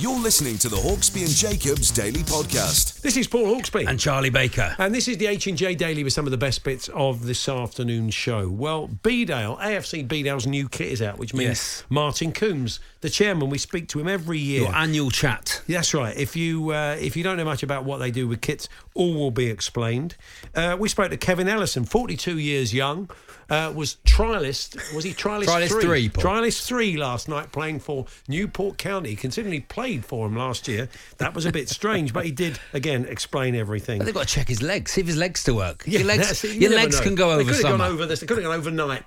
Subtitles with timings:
[0.00, 3.02] You're listening to the Hawksby and Jacobs Daily Podcast.
[3.02, 3.86] This is Paul Hawksby.
[3.86, 4.74] And Charlie Baker.
[4.78, 8.14] And this is the H&J Daily with some of the best bits of this afternoon's
[8.14, 8.48] show.
[8.48, 11.84] Well, Bedale, AFC Bedale's new kit is out, which means Yes.
[11.90, 14.62] Martin Coombs, the chairman, we speak to him every year.
[14.62, 15.60] Your annual chat.
[15.68, 16.16] That's right.
[16.16, 19.12] If you uh, if you don't know much about what they do with kits, all
[19.12, 20.16] will be explained.
[20.54, 23.10] Uh, we spoke to Kevin Ellison, 42 years young,
[23.50, 24.94] uh, was trialist.
[24.94, 26.24] Was he trialist, Trialist three, Paul.
[26.24, 29.16] Trialist three last night, playing for Newport County.
[29.16, 32.12] Considering he played for him last year, that was a bit strange.
[32.12, 33.98] But he did again explain everything.
[33.98, 35.82] But they've got to check his legs, see if his legs still work.
[35.86, 36.54] Yeah, your legs, it.
[36.54, 37.02] You your legs know.
[37.02, 37.78] can go They over could have summer.
[37.78, 38.20] gone over this.
[38.20, 39.02] They could have gone overnight.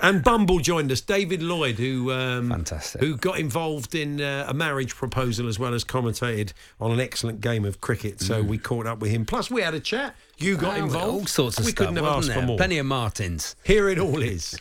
[0.00, 1.00] and Bumble joined us.
[1.00, 3.00] David Lloyd, who um, Fantastic.
[3.00, 7.40] who got involved in uh, a marriage proposal as well as commentated on an excellent
[7.40, 8.20] game of cricket.
[8.20, 9.24] So we caught up with him.
[9.24, 10.14] Plus, we had a chat.
[10.38, 10.78] You got.
[10.78, 11.06] Oh, involved.
[11.20, 11.86] All sorts of we stuff.
[11.88, 12.56] couldn't have asked for more.
[12.56, 13.56] Plenty of Martins.
[13.64, 14.56] Here it all is.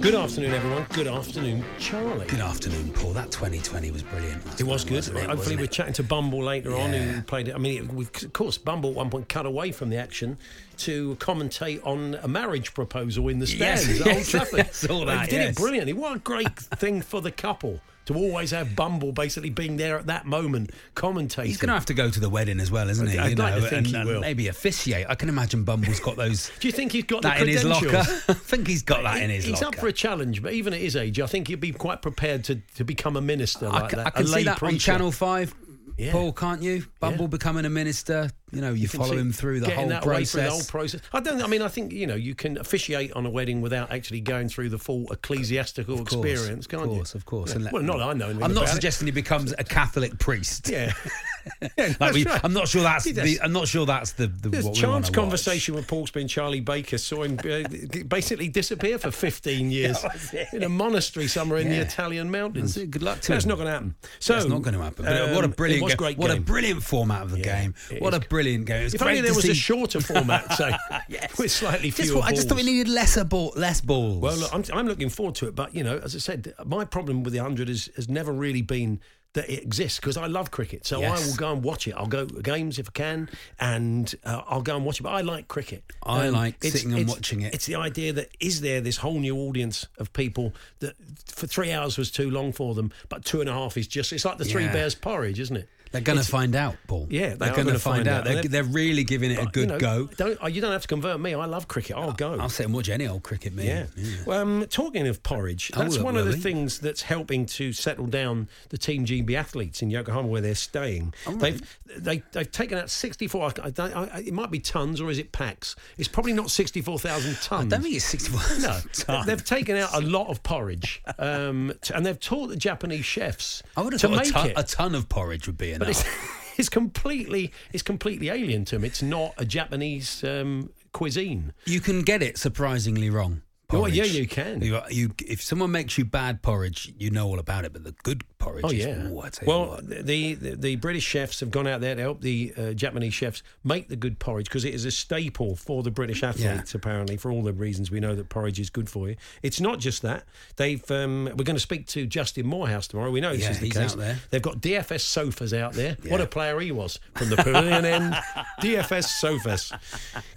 [0.00, 0.86] Good afternoon, everyone.
[0.92, 2.26] Good afternoon, Charlie.
[2.26, 3.12] Good afternoon, Paul.
[3.12, 4.60] That 2020 was brilliant.
[4.60, 5.06] It was good.
[5.06, 5.26] it?
[5.30, 6.98] Hopefully, we're chatting to Bumble later on, Yeah.
[7.02, 7.54] who played it.
[7.54, 10.36] I mean, it, we, of course, Bumble at one point cut away from the action
[10.78, 14.74] to commentate on a marriage proposal in the Yes, stands at Old yes, Trafford.
[14.74, 15.92] Saw They that, did it brilliantly.
[15.92, 20.06] What a great thing for the couple to always have Bumble basically being there at
[20.06, 21.44] that moment commentating.
[21.46, 23.18] He's going to have to go to the wedding as well, isn't he?
[23.18, 24.20] I'd you like know, to think and, he will.
[24.20, 25.06] maybe officiate.
[25.08, 26.50] I can imagine Bumble's got those.
[26.60, 27.98] Do you think he's got that the in his locker.
[28.28, 29.54] I think he's got that in his locker.
[29.56, 29.76] He's locker.
[29.76, 32.44] up for a challenge, but even at his age, I think he'd be quite prepared
[32.44, 34.06] to, to become a minister I, like c- that.
[34.06, 34.78] I can see that on.
[34.78, 35.54] Channel Five.
[35.98, 36.12] Yeah.
[36.12, 36.84] Paul, can't you?
[37.00, 37.28] Bumble Yeah.
[37.28, 38.30] becoming a minister.
[38.52, 41.00] You know, you, follow him through the whole that way through the whole process.
[41.00, 41.10] process.
[41.12, 41.42] I don't.
[41.42, 44.48] I mean, I think you know you can officiate on a wedding without actually going
[44.48, 47.18] through the full ecclesiastical course, experience, can't of course, you?
[47.18, 47.70] Of course, Yeah.
[47.72, 48.28] Well, not I know.
[48.28, 48.68] I'm not about it.
[48.68, 50.68] suggesting he becomes a Catholic priest.
[50.68, 50.92] Yeah.
[51.78, 52.40] Like That's we, right.
[52.42, 53.40] I'm not sure that's the.
[53.42, 54.26] I'm not sure that's the.
[54.26, 55.12] the what chance wanna watch.
[55.12, 57.68] conversation with Paul Spin, Charlie Baker saw him uh,
[58.08, 60.04] basically disappear for 15 years
[60.52, 62.74] in a monastery somewhere in the Italian mountains.
[62.74, 62.86] That's.
[62.88, 63.50] Good luck to That's him.
[63.50, 63.94] not going to happen.
[64.18, 65.04] So it's not going to happen.
[65.04, 65.98] But what a um, brilliant was game.
[65.98, 67.74] great What a brilliant format of the game.
[67.98, 68.80] What a brilliant game.
[68.80, 69.50] It was If only there was see.
[69.52, 70.72] a shorter format, say,
[71.08, 71.36] Yes.
[71.38, 74.20] with slightly Just fewer what- I just thought we needed lesser ball, less balls.
[74.20, 76.84] Well, look, I'm, I'm looking forward to it, but you know, as I said, my
[76.84, 79.00] problem with the hundred is has never really been
[79.32, 81.92] that it exists because I love cricket, so I will go and watch it.
[81.92, 83.28] I'll go to games if I can,
[83.60, 85.02] and uh, I'll go and watch it.
[85.02, 85.84] But I like cricket.
[86.02, 87.52] I like it's- sitting and watching it.
[87.52, 90.94] It's the idea that is there this whole new audience of people that
[91.26, 94.10] for three hours was too long for them, but two and a half is just.
[94.14, 94.72] It's like the Three Yeah.
[94.72, 95.68] Bears porridge, isn't it?
[95.92, 97.06] They're going to find out, Paul.
[97.10, 98.26] Yeah, they they're going gonna find find out.
[98.26, 98.32] out.
[98.32, 100.06] They're, they're really giving it a good you know, go.
[100.16, 101.34] Don't, you don't have to convert me.
[101.34, 101.96] I love cricket.
[101.96, 102.38] I'll go.
[102.38, 103.66] I'll sit and watch any old cricket, me.
[103.66, 103.86] Yeah.
[104.26, 108.06] Well, um, talking of porridge, Oh, that's one of the things that's helping to settle
[108.06, 111.14] down the Team GB athletes in Yokohama where they're staying.
[111.26, 111.60] Oh, They've
[111.96, 113.52] they, they've taken out 64.
[113.62, 115.76] I, I, it might be tons or is it packs?
[115.98, 117.72] It's probably not 64,000 tons.
[117.72, 118.58] I don't think it's 64.
[118.60, 119.26] No, Ton.
[119.26, 123.82] they've taken out a lot of porridge, um, and they've taught the Japanese chefs I
[123.82, 124.54] would have to thought a make ton, it.
[124.56, 125.88] a ton of porridge would be enough.
[125.88, 126.04] but it's,
[126.58, 128.84] it's completely it's completely alien to him.
[128.84, 131.52] It's not a Japanese um, cuisine.
[131.66, 133.42] you can get it surprisingly wrong.
[133.72, 133.96] Well, Porridge.
[133.96, 134.60] yeah, you can.
[134.62, 137.72] You, you, if someone makes you bad porridge, you know all about it.
[137.72, 139.08] But the good porridge, Oh is, yeah.
[139.08, 142.00] ooh, I tell you well, the, the the British chefs have gone out there to
[142.00, 145.82] help the uh, Japanese chefs make the good porridge because it is a staple for
[145.82, 146.76] the British athletes.
[146.76, 149.16] Apparently, for all the reasons we know that porridge is good for you.
[149.42, 150.22] It's not just that.
[150.54, 153.10] They've um, we're going to speak to Justin Morehouse tomorrow.
[153.10, 153.92] We know this Yeah, is the he's case.
[153.94, 154.18] out there.
[154.30, 155.96] They've got DFS sofas out there.
[156.06, 158.14] What a player he was from the pavilion end.
[158.60, 159.72] DFS sofas,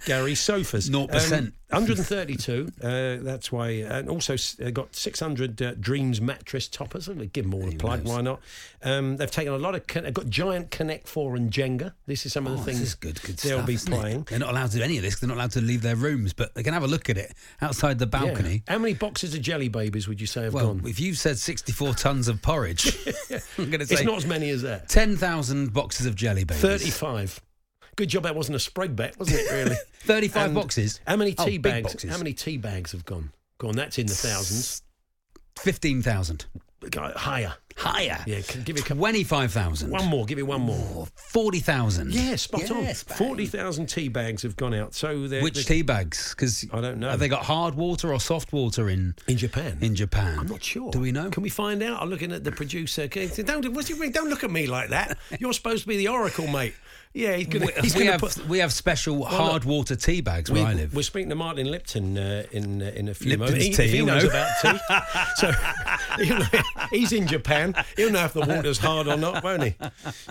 [0.04, 0.90] Gary sofas.
[0.90, 1.32] 0%.
[1.38, 2.68] Um, 132.
[2.82, 4.34] Uh, that's why, and also
[4.64, 7.08] uh, got 600 uh, Dreams mattress toppers.
[7.08, 8.04] I'm give them all a plug.
[8.06, 8.40] why not?
[8.82, 9.86] Um, they've taken a lot of.
[9.86, 11.92] They've got giant Connect Four and Jenga.
[12.06, 13.96] This is some of the Oh, things good, good they'll stuff, be isn't it?
[14.00, 14.22] playing.
[14.28, 15.20] They're not allowed to do any of this.
[15.20, 17.32] They're not allowed to leave their rooms, but they can have a look at it
[17.60, 18.10] outside the Yeah.
[18.26, 18.62] balcony.
[18.68, 20.86] How many boxes of jelly babies would you say have Well, gone?
[20.86, 22.86] if you've said 64 tons of porridge,
[23.58, 24.88] I'm going to say It's not as many as that.
[24.88, 26.62] 10,000 boxes of jelly babies.
[26.62, 27.40] 35.
[28.00, 29.76] Good job that wasn't a spread bet, wasn't it, really?
[30.04, 31.00] 35 And boxes.
[31.06, 32.02] How many Oh, tea big bags?
[32.08, 33.30] How many tea bags have gone?
[33.58, 33.76] Gone.
[33.76, 34.80] That's in the thousands.
[35.58, 36.46] 15,000.
[36.94, 37.52] Higher.
[37.76, 38.24] Higher.
[38.26, 39.90] Yeah, give me a 25,000.
[39.90, 40.24] One more.
[40.24, 41.06] Give me one more.
[41.14, 42.10] 40,000.
[42.14, 42.84] Yeah, spot on.
[42.84, 43.18] Yes, bang.
[43.18, 44.94] Forty thousand tea bags have gone out.
[44.94, 46.34] So Which they're tea bags?
[46.34, 47.10] Because I don't know.
[47.10, 49.76] Have they got hard water or soft water in in Japan.
[49.82, 50.38] in Japan?
[50.38, 50.90] I'm not sure.
[50.90, 51.28] Do we know?
[51.28, 52.00] Can we find out?
[52.02, 53.06] I'm looking at the producer.
[53.08, 55.18] Don't, don't look at me like that.
[55.38, 56.74] You're supposed to be the oracle, mate.
[57.12, 57.66] Yeah, he's gonna.
[57.66, 58.46] we, he's we gonna have put.
[58.46, 60.94] we have special hard water tea bags We, where I live.
[60.94, 63.66] We're speaking to Martin Lipton uh, in uh, in a few Lipton's moments.
[63.66, 64.30] He, tea, if he knows know.
[64.30, 64.78] about tea.
[65.36, 65.52] so
[66.90, 67.74] he's in Japan.
[67.96, 69.74] He'll know if the water's hard or not, won't he?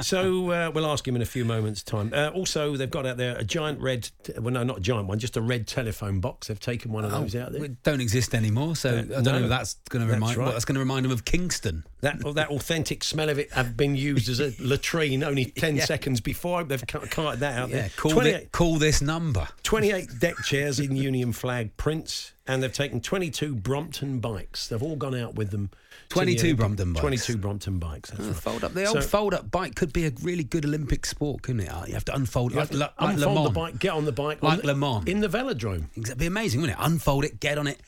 [0.01, 2.13] So uh, we'll ask him in a few moments' time.
[2.15, 4.09] Uh, also, they've got out there a giant red.
[4.39, 6.47] Well, no, not a giant one, just a red telephone box.
[6.47, 7.59] They've taken one of those out there.
[7.59, 9.39] We don't exist anymore, so I don't no.
[9.39, 10.37] know if that's going to remind.
[10.37, 10.45] right.
[10.45, 11.83] Well, that's going to remind them of Kingston.
[12.01, 15.85] That that authentic smell of it have been used as a latrine only ten Yeah.
[15.85, 16.63] seconds before.
[16.63, 17.89] They've carted that out Yeah, there.
[17.97, 19.47] call, 28 thi- call this number.
[19.63, 24.67] 28 deck chairs in Union flag prints, and they've taken 22 Brompton bikes.
[24.67, 25.69] They've all gone out with them.
[26.09, 27.01] to the 22 Brompton bikes.
[27.01, 28.09] 22 Brompton bikes.
[28.11, 28.35] That's hmm, right.
[28.37, 28.73] Fold up.
[28.73, 31.71] The old fold up bike could be a really good Olympic sport, couldn't it?
[31.87, 34.11] You have to unfold You like, like, like Le unfold the bike, get on the
[34.13, 35.03] bike, Like Le Mans.
[35.05, 35.85] in the velodrome.
[35.97, 36.83] It'd be amazing, wouldn't it?
[36.83, 37.79] Unfold it, get on it,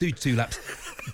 [0.00, 0.58] do two laps,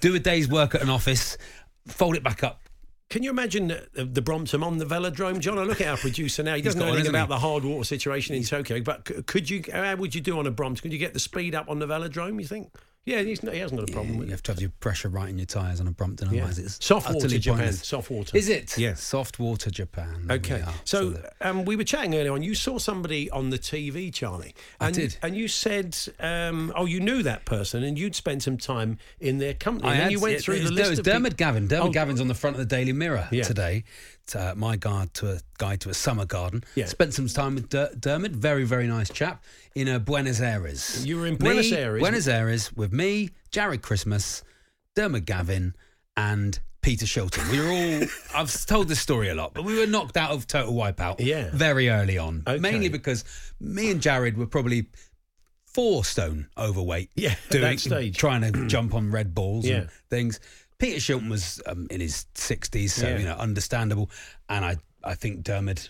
[0.00, 1.36] do a day's work at an office,
[1.86, 2.62] fold it back up.
[3.08, 5.58] Can you imagine the, the Brompton on the velodrome, John?
[5.58, 6.54] I look at our producer now.
[6.54, 7.34] He doesn't know anything about he?
[7.34, 8.80] the hard water situation in Tokyo.
[8.82, 9.64] But could you?
[9.72, 10.82] How would you do on a Brompton?
[10.82, 12.40] Could you get the speed up on the velodrome?
[12.40, 12.72] You think?
[13.06, 14.36] Yeah, he's, he hasn't got a problem with You it.
[14.36, 16.48] have to have your pressure right in your tyres on a Brompton, Yeah.
[16.50, 17.58] it's Soft water Japan.
[17.58, 17.86] pointless.
[17.88, 18.36] Soft water.
[18.36, 18.76] Is it?
[18.76, 18.92] Yeah.
[18.92, 20.26] Soft water Japan.
[20.30, 22.42] Okay, so um, we were chatting earlier on.
[22.42, 24.54] You saw somebody on the TV, Charlie.
[24.80, 25.16] I did.
[25.22, 29.38] and you said, um, "Oh, you knew that person, and you'd spent some time in
[29.38, 30.90] their company." I and then had- you went it- through it the was, list it
[30.90, 31.66] was of Diarmuid peop- Gavin.
[31.68, 33.44] Diarmuid Oh, Gavin's on the front of the Daily Mirror Yeah.
[33.44, 33.84] today.
[34.34, 36.62] Uh, my guide to a guide to a summer garden.
[36.76, 36.86] Yeah.
[36.86, 38.36] Spent some time with Der- Diarmuid.
[38.36, 39.42] Very very nice chap
[39.74, 41.04] in uh, Buenos Aires.
[41.04, 42.00] You were in Me- Buenos Aires.
[42.00, 44.44] Buenos Aires with me, Jarred Christmas,
[44.94, 45.74] Diarmuid Gavin,
[46.16, 47.50] and Peter Shilton.
[47.50, 48.08] We were all.
[48.40, 51.16] I've told this story a lot, but we were knocked out of Total Wipeout.
[51.18, 51.50] Yeah.
[51.52, 52.58] Very early on, Okay.
[52.60, 53.24] mainly because
[53.60, 54.86] me and Jarred were probably.
[55.72, 57.36] Four stone overweight, Yeah,
[57.76, 58.16] stage.
[58.16, 59.76] trying to jump on red balls Yeah.
[59.82, 60.40] and things.
[60.80, 63.18] Peter Shilton was um, in his sixties, so Yeah.
[63.18, 64.10] you know, understandable.
[64.48, 65.88] And I, I think Diarmuid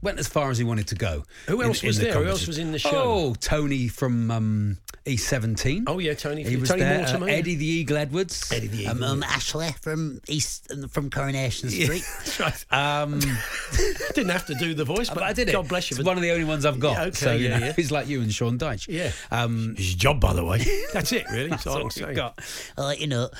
[0.00, 1.24] went as far as he wanted to go.
[1.48, 2.14] Who else was the there?
[2.14, 2.90] Who else was in the show?
[2.94, 5.84] Oh, Tony from um, East Seventeen.
[5.88, 6.44] Oh yeah, Tony.
[6.44, 6.98] He was Tony there.
[6.98, 7.26] Mortimer.
[7.26, 8.48] uh, Eddie the Eagle Edwards.
[8.52, 9.08] Eddie the Um, Eagle.
[9.10, 12.04] um, Ashley from East from Coronation Street.
[12.38, 12.64] That's right.
[12.72, 13.18] Um,
[14.14, 15.52] Didn't have to do the voice, but, but I did it.
[15.52, 15.96] God bless you.
[15.96, 16.92] It's one of the only ones I've got.
[16.92, 17.72] Yeah, okay, so you yeah, know, yeah.
[17.76, 18.86] he's like you and Sean Dyche.
[18.88, 19.10] Yeah.
[19.32, 20.64] Um, It's his job, by the way.
[20.92, 21.48] That's it, really.
[21.50, 22.06] That's, that's all all I'm saying.
[22.08, 22.38] we've got.
[22.76, 23.30] I'll you know.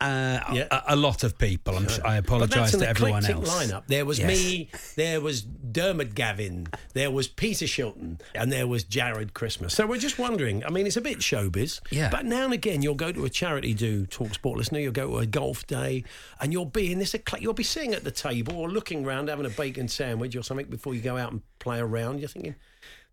[0.00, 0.66] Uh, Yeah.
[0.70, 1.76] a, a lot of people.
[1.76, 3.48] I'm, s- I apologise to everyone else.
[3.50, 3.82] lineup.
[3.86, 4.28] There was Yes.
[4.28, 9.74] me, there was Diarmuid Gavin, there was Peter Shilton, and there was Jarred Christmas.
[9.74, 10.64] So we're just wondering.
[10.64, 12.08] I mean, it's a bit showbiz, Yeah.
[12.10, 14.78] But now and again, you'll go to a charity do talk sport listener.
[14.80, 16.04] You'll go to a golf day,
[16.40, 17.14] and you'll be in this.
[17.38, 20.66] You'll be sitting at the table or looking around having a bacon sandwich or something
[20.66, 22.20] before you go out and play around.
[22.20, 22.54] You're thinking.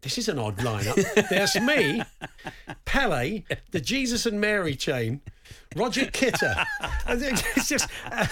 [0.02, 1.28] This is an odd lineup.
[1.30, 2.04] There's me,
[2.86, 5.22] Pele, the Jesus and Mary chain,
[5.76, 6.66] Roger Kitter.
[7.08, 7.90] It's just.
[8.12, 8.26] uh,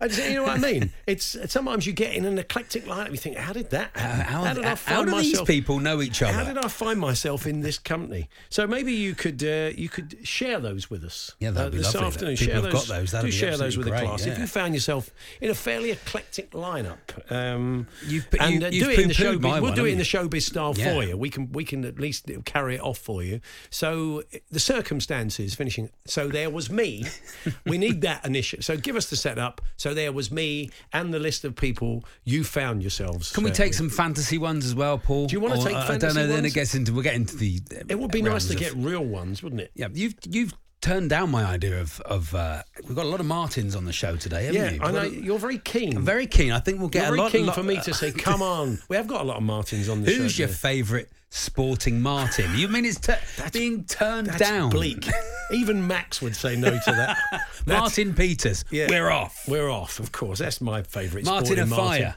[0.00, 0.92] and you know what I mean?
[1.06, 3.10] It's sometimes you get in an eclectic lineup.
[3.10, 3.90] You think, how did that?
[3.96, 4.24] Uh, happen?
[4.24, 6.32] how, did I find how do these people know each other?
[6.32, 8.28] How did I find myself in this company?
[8.48, 11.32] So maybe you could uh, you could share those with us.
[11.40, 12.06] Yeah, that'd uh, be this lovely.
[12.06, 12.36] afternoon.
[12.36, 13.10] People share have got those.
[13.10, 14.26] That'd do be share those with absolutely the great, class.
[14.26, 18.84] If you found yourself in a fairly eclectic lineup, um, You've put- and uh, you've
[18.84, 19.42] do it in the showbiz.
[19.42, 20.94] We'll one, do it in the showbiz style Yeah.
[20.94, 21.16] for you.
[21.16, 23.40] We can we can at least carry it off for you.
[23.70, 25.90] So the circumstances finishing.
[26.06, 27.04] So there was me.
[27.66, 28.64] we need that initiative.
[28.64, 29.60] So give us the setup.
[29.76, 33.32] So there was me and the list of people you found yourselves.
[33.32, 35.26] Can we uh, take some fantasy ones as well, Paul?
[35.26, 36.26] Do you wanna Or, take uh, I don't know.
[36.26, 37.60] Then it gets into we're getting to the.
[37.72, 39.70] uh, It would be nice to of- get real ones, wouldn't it?
[39.74, 42.34] Yeah, you've you've turned down my idea of of.
[42.34, 44.80] Uh, we've got a lot of Martins on the show today, haven't Yeah, you?
[44.82, 45.96] I know We've got a- you're very keen.
[45.96, 46.52] I'm very keen.
[46.52, 47.32] I think we'll get You're a very lot.
[47.32, 49.88] keen lot- for me to say, "Come on." We have got a lot of Martins
[49.88, 50.18] on the show.
[50.18, 52.50] Who's your favourite sporting Martin?
[52.56, 53.12] You mean it's t-
[53.52, 54.70] being turned That's down?
[54.70, 55.06] bleak.
[55.52, 57.16] Even Max would say no to that.
[57.66, 58.64] Martin Peters.
[58.70, 58.86] Yeah.
[58.88, 59.44] We're off.
[59.48, 60.38] We're off, of course.
[60.38, 61.24] That's my favourite.
[61.24, 61.86] Martin of Martin.
[61.86, 62.16] Fire.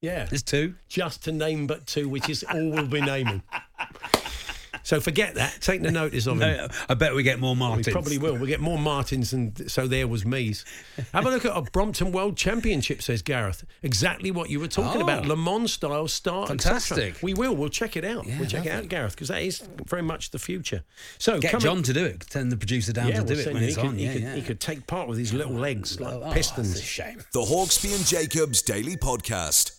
[0.00, 0.74] Yeah, There's two.
[0.88, 3.40] just to name but two, which is all we'll be naming.
[4.82, 5.58] So forget that.
[5.60, 6.40] Take the notice of him.
[6.40, 7.88] No, I bet we get more We Martins.
[7.88, 8.34] probably will.
[8.36, 10.64] We'll get more Martins, and so there was me's.
[11.12, 13.64] Have a look at a Brompton World Championship, says Gareth.
[13.82, 15.04] Exactly what you were talking Oh.
[15.04, 15.26] about.
[15.26, 16.48] Le Mans style start.
[16.48, 17.16] Fantastic.
[17.22, 17.54] We will.
[17.54, 18.26] We'll check it out.
[18.26, 20.82] Yeah, we'll check it out, Gareth, because that is very much the future.
[21.18, 22.24] So Get coming- John to do it.
[22.30, 23.94] Send the producer down yeah, to do we'll it when he's it's he on.
[23.94, 24.34] Could, yeah, he, could, yeah.
[24.36, 26.68] he could take part with his little legs like Oh, pistons.
[26.74, 27.22] That's a shame.
[27.32, 29.78] The Hawksby and Jacobs Daily Podcast.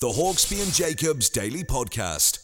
[0.00, 2.40] The Hawksby and Jacobs Daily Podcast.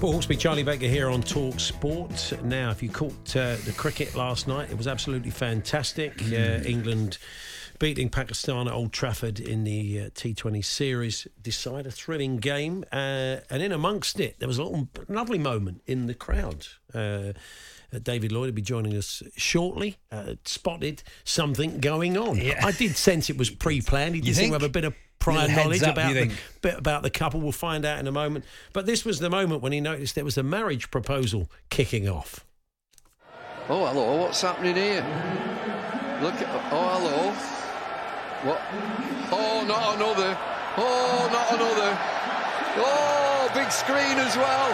[0.00, 2.32] Paul Hawksby, Charlie Baker here on Talk Sport.
[2.42, 6.22] Now, if you caught uh, the cricket last night, it was absolutely fantastic.
[6.22, 7.18] Uh, England
[7.78, 12.82] beating Pakistan at Old Trafford in the uh, T20 series decide a thrilling game.
[12.90, 16.66] Uh, and in amongst it, there was a little lovely moment in the crowd.
[17.92, 19.96] Uh, David Lloyd will be joining us shortly.
[20.10, 22.36] Uh, spotted something going on.
[22.36, 22.64] Yeah.
[22.64, 24.14] I did sense it was pre-planned.
[24.14, 26.32] He You did seem to have a bit of prior knowledge up, about the,
[26.62, 27.40] bit about the couple.
[27.40, 28.44] We'll find out in a moment.
[28.72, 32.44] But this was the moment when he noticed there was a marriage proposal kicking off.
[33.68, 35.04] Oh, hello, what's happening here?
[36.22, 36.72] Look at.
[36.72, 37.32] Oh, hello.
[38.42, 38.60] What?
[39.30, 40.36] Oh, not another.
[40.76, 41.98] Oh, not another.
[42.82, 44.70] Oh, big screen as well.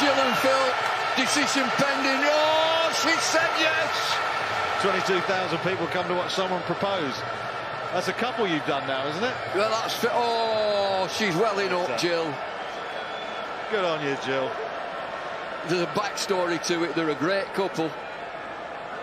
[0.00, 2.22] Jill and Phil, decision pending.
[2.28, 4.16] Oh, she said yes.
[4.82, 7.14] 22,000 people come to watch someone propose.
[7.92, 9.34] That's a couple you've done now, isn't it?
[9.54, 9.94] Well, that's.
[9.94, 12.32] Fi- oh, she's welling up, Jill.
[13.70, 14.50] Good on you, Jill.
[15.68, 16.94] There's a backstory to it.
[16.94, 17.90] They're a great couple.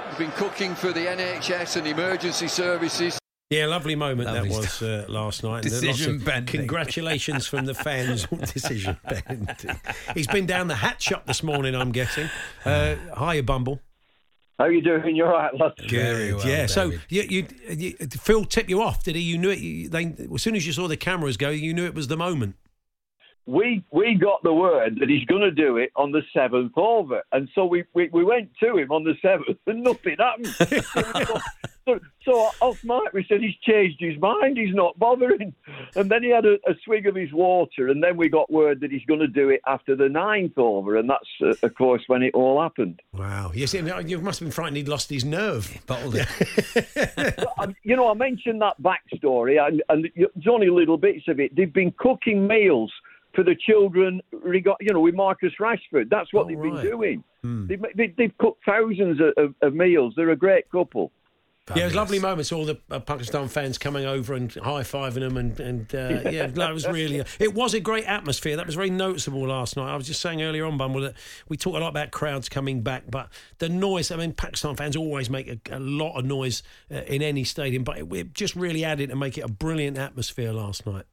[0.09, 3.19] They've been cooking for the NHS and emergency services.
[3.50, 5.63] Yeah, lovely moment Lovely that was uh, last night.
[5.63, 6.60] Decision of bending.
[6.60, 9.79] Congratulations from the fans decision bending.
[10.13, 12.29] He's been down the hat shop this morning, I'm guessing.
[12.63, 13.79] Uh, hiya, Bumble.
[14.60, 15.15] How are you doing?
[15.15, 15.74] You're right, lads.
[15.89, 16.68] Very well, yeah.
[16.68, 19.22] So you, you, you, Phil tipped you off, did he?
[19.22, 19.58] You knew it.
[19.58, 22.18] You, they, as soon as you saw the cameras go, you knew it was the
[22.18, 22.56] moment.
[23.50, 27.24] We we got the word that he's going to do it on the seventh over,
[27.32, 30.53] and so we, we, we went to him on the seventh, and nothing happened.
[31.86, 34.56] so, so off mic we said he's changed his mind.
[34.58, 35.56] He's not bothering,
[35.96, 38.82] and then he had a, a swig of his water, and then we got word
[38.82, 42.03] that he's going to do it after the ninth over, and that's uh, of course
[42.06, 43.00] when it all happened.
[43.13, 43.51] Wow.
[43.56, 43.82] Yes, you
[44.22, 45.75] must have been frightened he'd lost his nerve.
[45.88, 46.27] Bottled it.
[47.58, 51.56] I- you know, I mentioned that backstory, and, and there's only little bits of it.
[51.56, 52.94] They've been cooking meals
[53.36, 56.09] for the children, reg- you know, with Marcus Rashford.
[56.09, 56.74] That's what Oh, they've right.
[56.81, 57.24] been doing.
[57.43, 57.67] Hmm.
[57.67, 60.13] They've, they, they've cooked thousands of, of, of meals.
[60.15, 61.12] They're a great couple.
[61.75, 62.51] Yeah, it was lovely moments.
[62.51, 66.48] All the uh, Pakistan fans coming over and high fiving them, and and uh, yeah,
[66.48, 67.24] that was really.
[67.38, 68.55] It was a great atmosphere.
[68.55, 69.93] That was very noticeable last night.
[69.93, 71.13] I was just saying earlier on, Bumble, that
[71.48, 74.09] we talk a lot about crowds coming back, but the noise.
[74.09, 77.83] I mean, Pakistan fans always make a, a lot of noise uh, in any stadium,
[77.83, 81.05] but it, it just really added to make it a brilliant atmosphere last night.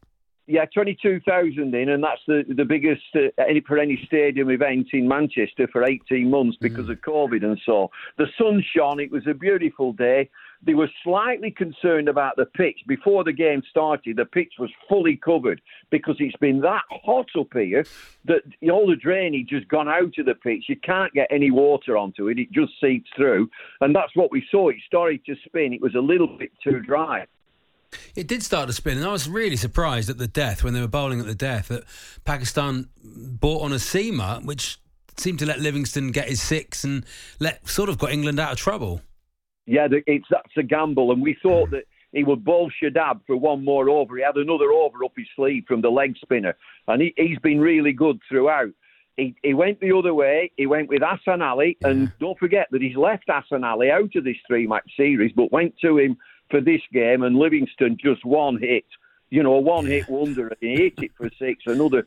[0.48, 5.08] Yeah, 22,000 in, and that's the, the biggest uh, any, for any stadium event in
[5.08, 7.90] Manchester for 18 months because of COVID and so.
[8.16, 10.30] The sun shone, it was a beautiful day.
[10.62, 12.78] They were slightly concerned about the pitch.
[12.86, 15.60] Before the game started, the pitch was fully covered
[15.90, 17.84] because it's been that hot up here
[18.26, 20.66] that all the drainage has gone out of the pitch.
[20.68, 23.50] You can't get any water onto it, it just seeps through.
[23.80, 24.68] And that's what we saw.
[24.68, 27.26] It started to spin, it was a little bit too dry.
[28.16, 30.80] It did start to spin, and I was really surprised at the death when they
[30.80, 31.84] were bowling at the death that
[32.24, 34.78] Pakistan bought on a seamer, which
[35.18, 37.04] seemed to let Livingstone get his six and
[37.40, 39.02] let sort of got England out of trouble.
[39.66, 43.62] Yeah, it's that's a gamble, and we thought that he would bowl Shadab for one
[43.62, 44.16] more over.
[44.16, 46.56] He had another over up his sleeve from the leg spinner,
[46.88, 48.70] and he, he's been really good throughout.
[49.18, 50.52] He, he went the other way.
[50.56, 54.24] He went with Hassan Ali, and don't forget that he's left Hassan Ali out of
[54.24, 56.16] this three-match series, but went to him
[56.50, 58.84] for this game, and Livingstone just one hit,
[59.30, 61.64] you know, a one-hit wonder, and he hit it for six.
[61.66, 62.06] Another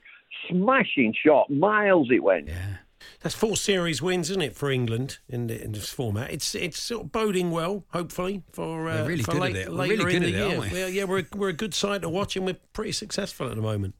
[0.50, 2.48] smashing shot, miles it went.
[2.48, 2.78] Yeah.
[3.22, 6.32] That's four series wins, isn't it, for England in, the, in this format?
[6.32, 9.70] It's it's sort of boding well, hopefully, for uh, We're really for good at it.
[9.70, 10.60] We're later really in good the at it, year.
[10.60, 10.80] aren't we?
[10.80, 13.62] Well, yeah, we're we're a good side to watch, and we're pretty successful at the
[13.62, 13.96] moment.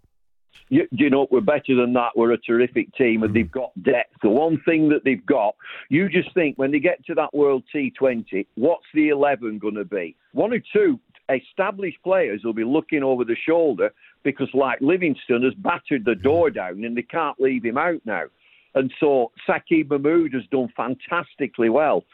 [0.70, 2.12] You, you know, we're better than that.
[2.16, 3.38] We're a terrific team, and hmm.
[3.38, 4.14] they've got depth.
[4.22, 5.56] The one thing that they've got,
[5.90, 9.86] you just think when they get to that World T20, what's the 11 going to
[9.86, 10.16] be?
[10.34, 11.00] One or two
[11.30, 13.92] established players will be looking over the shoulder
[14.24, 16.56] because, like Livingstone, has battered the door hmm.
[16.56, 18.24] down and they can't leave him out now.
[18.76, 22.06] And so Saqib Mahmood has done fantastically well.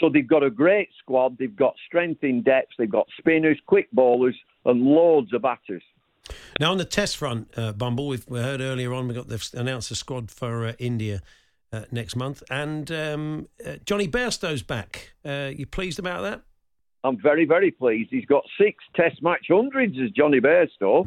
[0.00, 1.36] So they've got a great squad.
[1.38, 2.72] They've got strength in depth.
[2.78, 5.82] They've got spinners, quick bowlers, and loads of batters.
[6.60, 9.48] Now on the test front, uh, Bumble, we've we heard earlier on we got they've
[9.54, 11.22] announced a squad for uh, India
[11.72, 15.12] uh, next month, and um, uh, Jonny Bairstow's back.
[15.24, 16.42] Uh, you pleased about that?
[17.04, 18.10] I'm very, very pleased.
[18.10, 21.06] He's got six Test match hundreds as Jonny Bairstow,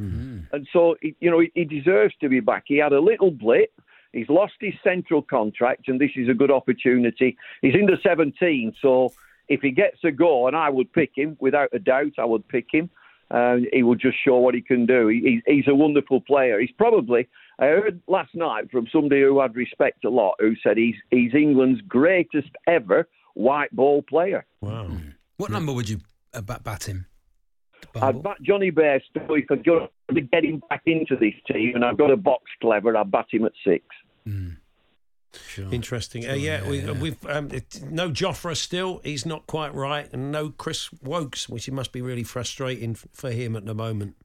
[0.53, 2.63] and so you know he, he deserves to be back.
[2.67, 3.71] He had a little blip.
[4.13, 7.37] He's lost his central contract, and this is a good opportunity.
[7.61, 9.13] He's in the 17, so
[9.49, 12.47] if he gets a go, and I would pick him without a doubt, I would
[12.47, 12.89] pick him.
[13.31, 15.07] Uh, he will just show what he can do.
[15.07, 16.59] He, he- he's a wonderful player.
[16.59, 17.27] He's probably
[17.59, 21.33] I heard last night from somebody who I'd respect a lot, who said he's he's
[21.35, 24.45] England's greatest ever white ball player.
[24.61, 24.89] Wow.
[25.37, 25.99] What number would you
[26.33, 27.05] uh, bat, bat him?
[28.01, 31.85] I'd bat Jonny Bairstow if I've got to get him back into this team, and
[31.85, 32.95] I've got a box clever.
[32.97, 33.85] I'd bat him at six.
[35.71, 36.27] Interesting.
[36.27, 39.01] Uh, yeah, we, we've um, it, no Jofra still.
[39.03, 43.31] He's not quite right, and no Chris Woakes, which must be really frustrating f- for
[43.31, 44.15] him at the moment.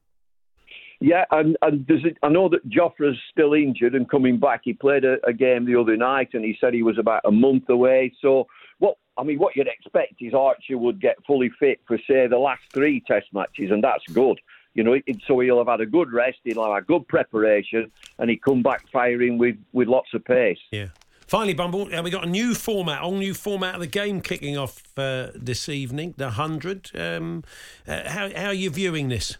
[0.99, 4.61] Yeah, and, and there's a, I know that Jofra's still injured and coming back.
[4.63, 7.31] He played a, a game the other night, and he said he was about a
[7.31, 8.13] month away.
[8.21, 8.47] So,
[8.79, 12.37] what I mean, what you'd expect is Archer would get fully fit for say the
[12.37, 14.39] last three Test matches, and that's good.
[14.75, 17.91] You know, it, so he'll have had a good rest, he'll have had good preparation,
[18.19, 20.59] and he come back firing with, with lots of pace.
[20.71, 20.89] Yeah.
[21.27, 24.57] Finally, Bumble, uh, we got a new format, all new format of the game kicking
[24.57, 26.91] off uh, this evening, the hundred.
[26.93, 27.43] Um,
[27.87, 29.37] uh, how how are you viewing this?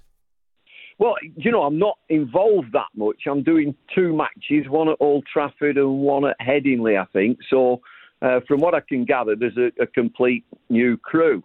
[0.97, 3.23] Well, you know, I'm not involved that much.
[3.27, 7.37] I'm doing two matches, one at Old Trafford and one at Headingley, I think.
[7.49, 7.81] So,
[8.21, 11.43] uh, from what I can gather, there's a, a complete new crew.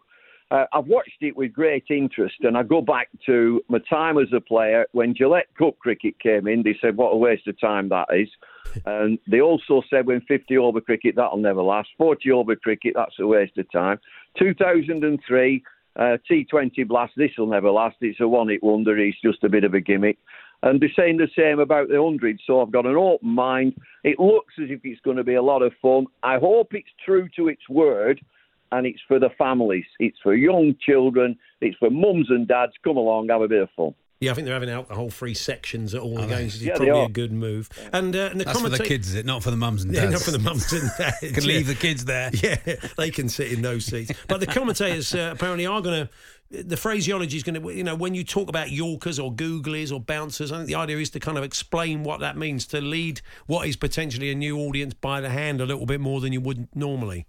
[0.50, 4.26] Uh, I've watched it with great interest, and I go back to my time as
[4.34, 6.62] a player when Gillette Cup cricket came in.
[6.62, 8.28] They said, "What a waste of time that is,"
[8.86, 11.90] and they also said, "When 50 over cricket, that'll never last.
[11.98, 14.00] 40 over cricket, that's a waste of time."
[14.38, 15.62] 2003
[15.96, 17.96] uh, T20 blast, this will never last.
[18.00, 18.96] It's a one-hit wonder.
[18.96, 20.18] It's just a bit of a gimmick.
[20.62, 22.40] And they're saying the same about the 100.
[22.46, 23.74] So I've got an open mind.
[24.04, 26.06] It looks as if it's going to be a lot of fun.
[26.22, 28.20] I hope it's true to its word
[28.72, 29.84] and it's for the families.
[29.98, 31.38] It's for young children.
[31.60, 32.72] It's for mums and dads.
[32.84, 33.94] Come along, have a bit of fun.
[34.20, 36.56] Yeah, I think they're having alcohol-free sections at all the Are games.
[36.56, 37.70] It's Yeah, they probably a good move.
[37.90, 39.24] And, uh, and the That's for the kids, is it?
[39.24, 40.04] Not for the mums and dads.
[40.04, 40.20] Yeah, dads.
[40.20, 41.32] not for the mums and dads.
[41.32, 42.30] Can leave the kids there.
[42.42, 42.56] Yeah,
[42.96, 44.12] they can sit in those seats.
[44.28, 46.64] But the commentators uh, apparently are going to.
[46.64, 50.00] The phraseology is going to, you know, when you talk about Yorkers or Googlies or
[50.00, 53.20] bouncers, I think the idea is to kind of explain what that means, to lead
[53.46, 56.40] what is potentially a new audience by the hand a little bit more than you
[56.40, 57.26] would normally.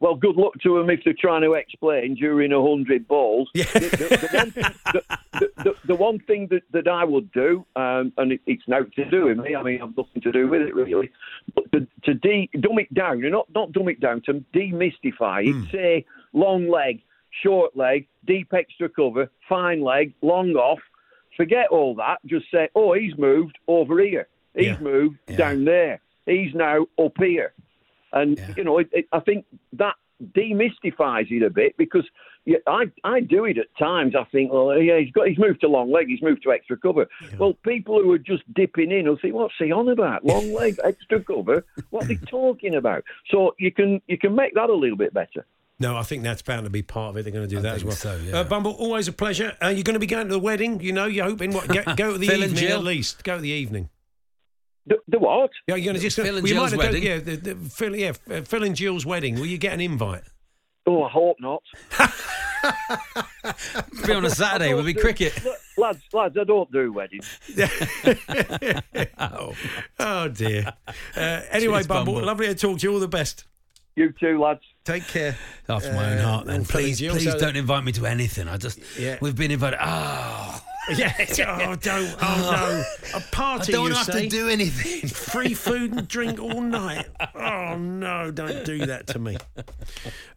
[0.00, 3.48] Well, good luck to them if they're trying to explain during a hundred balls.
[3.54, 8.32] The, the- the one, the, the, one thing that, that I would do, um, and
[8.32, 9.54] it, it's now to do with me.
[9.54, 11.10] I mean, I've nothing to do with it really.
[11.54, 15.70] But to, to de, dumb it down, not not dumb it down, to demystify it.
[15.70, 17.02] Say long leg,
[17.42, 20.80] short leg, deep extra cover, fine leg, long off.
[21.36, 22.18] Forget all that.
[22.26, 24.28] Just say, oh, he's moved over here.
[24.54, 26.00] He's moved down there.
[26.26, 27.52] He's now up here.
[28.14, 32.04] And you know, it, it, I think that demystifies it a bit because
[32.46, 34.14] yeah, I I do it at times.
[34.14, 36.76] I think, well, yeah, he's got he's moved to long leg, he's moved to extra
[36.76, 37.06] cover.
[37.38, 40.24] Well, people who are just dipping in will think, what's he on about?
[40.24, 41.64] Long leg, extra cover.
[41.90, 43.04] What are they talking about?
[43.30, 45.46] So you can you can make that a little bit better.
[45.80, 47.24] No, I think that's bound to be part of it.
[47.24, 47.96] They're going to do that as well.
[47.96, 48.38] so, yeah.
[48.38, 49.56] uh, Bumble, always a pleasure.
[49.60, 51.06] Uh, you're going to be going to the wedding, you know.
[51.06, 51.66] You're hoping what?
[51.66, 52.78] Go, go to the evening Jill?
[52.78, 53.24] at least.
[53.24, 53.88] Go to the evening.
[54.86, 55.50] The, the what?
[55.66, 57.02] Yeah, you're going to just Phil and well, you might Jill's have done- wedding?
[57.02, 59.36] yeah, the, the, Phil, yeah, uh, Phil and Jill's wedding.
[59.36, 60.22] Will you get an invite?
[60.86, 61.62] Oh, I hope not.
[64.06, 65.38] Be on a Saturday, I will be don't cricket.
[65.78, 67.26] Lads, lads, I don't do weddings.
[69.18, 69.54] oh,
[69.98, 70.72] oh dear.
[71.16, 72.26] Uh, anyway, Cheers, Bumble, Bumble.
[72.26, 72.92] lovely to talk to you.
[72.94, 73.44] All the best.
[73.96, 74.60] You too, lads.
[74.84, 75.36] Take care.
[75.68, 78.48] After my own Uh, heart, then and please, please don't invite me to anything.
[78.48, 79.18] I just, Yeah.
[79.20, 79.78] we've been invited.
[79.82, 80.60] Oh,
[80.96, 81.12] Yeah.
[81.66, 82.14] Oh, don't.
[82.20, 83.18] Oh, no.
[83.18, 84.22] A party, I don't you have say?
[84.22, 85.08] to do anything.
[85.08, 87.06] Free food and drink all night.
[87.34, 89.38] Oh, no, don't do that to me.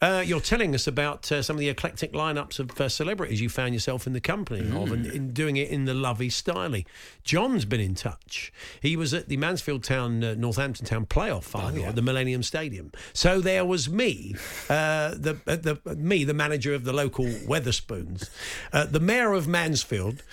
[0.02, 3.50] Uh, you're telling us about uh, some of the eclectic lineups of uh, celebrities you
[3.50, 6.86] found yourself in the company of and in doing it in the lovey styley.
[7.24, 8.54] John's been in touch.
[8.82, 12.92] He was at the Mansfield Town, uh, Northampton Town playoff final at the Millennium Stadium.
[13.14, 14.36] So there was me,
[14.70, 18.30] uh, the, uh, the me, the manager of the local Wetherspoons,
[18.72, 20.24] uh, the mayor of Mansfield,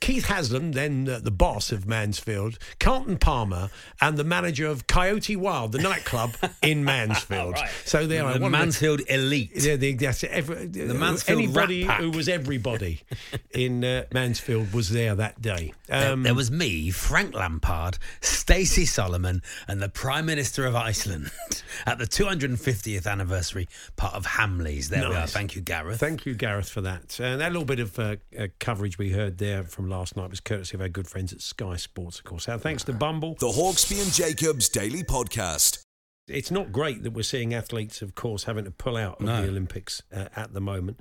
[0.00, 5.36] Keith Haslam, then uh, the boss of Mansfield, Carlton Palmer, and the manager of Coyote
[5.36, 7.56] Wild, the nightclub in Mansfield.
[7.84, 9.52] So there, I the Mansfield elite.
[9.54, 10.24] yeah, the, that's.
[10.24, 13.02] Every, the Mansfield anybody who was everybody
[13.52, 15.72] in uh, Mansfield was there that day.
[15.86, 21.30] There, Um, there was me, Frank Lampard, Stacey Solomon, and the Prime Minister of Iceland
[21.86, 24.88] at the 250th anniversary part of Hamleys.
[24.88, 25.26] There we are.
[25.26, 26.00] Thank you, Gareth.
[26.00, 27.18] Thank you, Gareth, for that.
[27.20, 30.40] And that little bit of uh, uh, coverage we heard there from last night was
[30.40, 32.48] courtesy of our good friends at Sky Sports, of course.
[32.48, 33.36] Our thanks to Bumble.
[33.40, 35.82] The Hawksby and Jacobs Daily Podcast.
[36.26, 39.42] It's not great that we're seeing athletes, of course, having to pull out of No.
[39.42, 41.00] the Olympics uh, at the moment.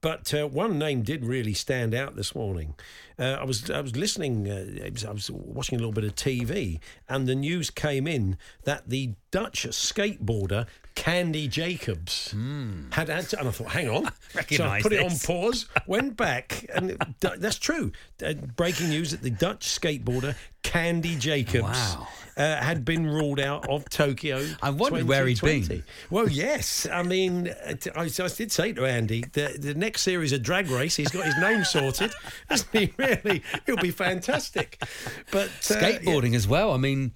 [0.00, 2.74] But uh, one name did really stand out this morning.
[3.18, 6.80] Uh, I was I was listening, uh, I was watching a little bit of TV,
[7.08, 12.34] and the news came in that the Dutch skateboarder Candy Jacobs
[12.90, 14.12] had had to, and I thought, hang on,
[14.50, 17.92] so I put it on pause, went back, and that's true.
[18.24, 22.08] Uh, breaking news that the Dutch skateboarder Candy Jacobs Wow.
[22.36, 24.46] uh, had been ruled out of Tokyo.
[24.62, 25.62] I wondered where he'd been.
[25.62, 25.82] 2020.
[26.10, 26.86] Well, yes.
[26.92, 30.96] I mean, I, I, did say to Andy, the, the next series of Drag Race,
[30.96, 32.12] he's got his name sorted.
[32.50, 33.42] Hasn't he really?
[33.66, 34.82] He'll be fantastic.
[35.30, 36.72] But uh, Skateboarding as well.
[36.72, 37.12] I mean,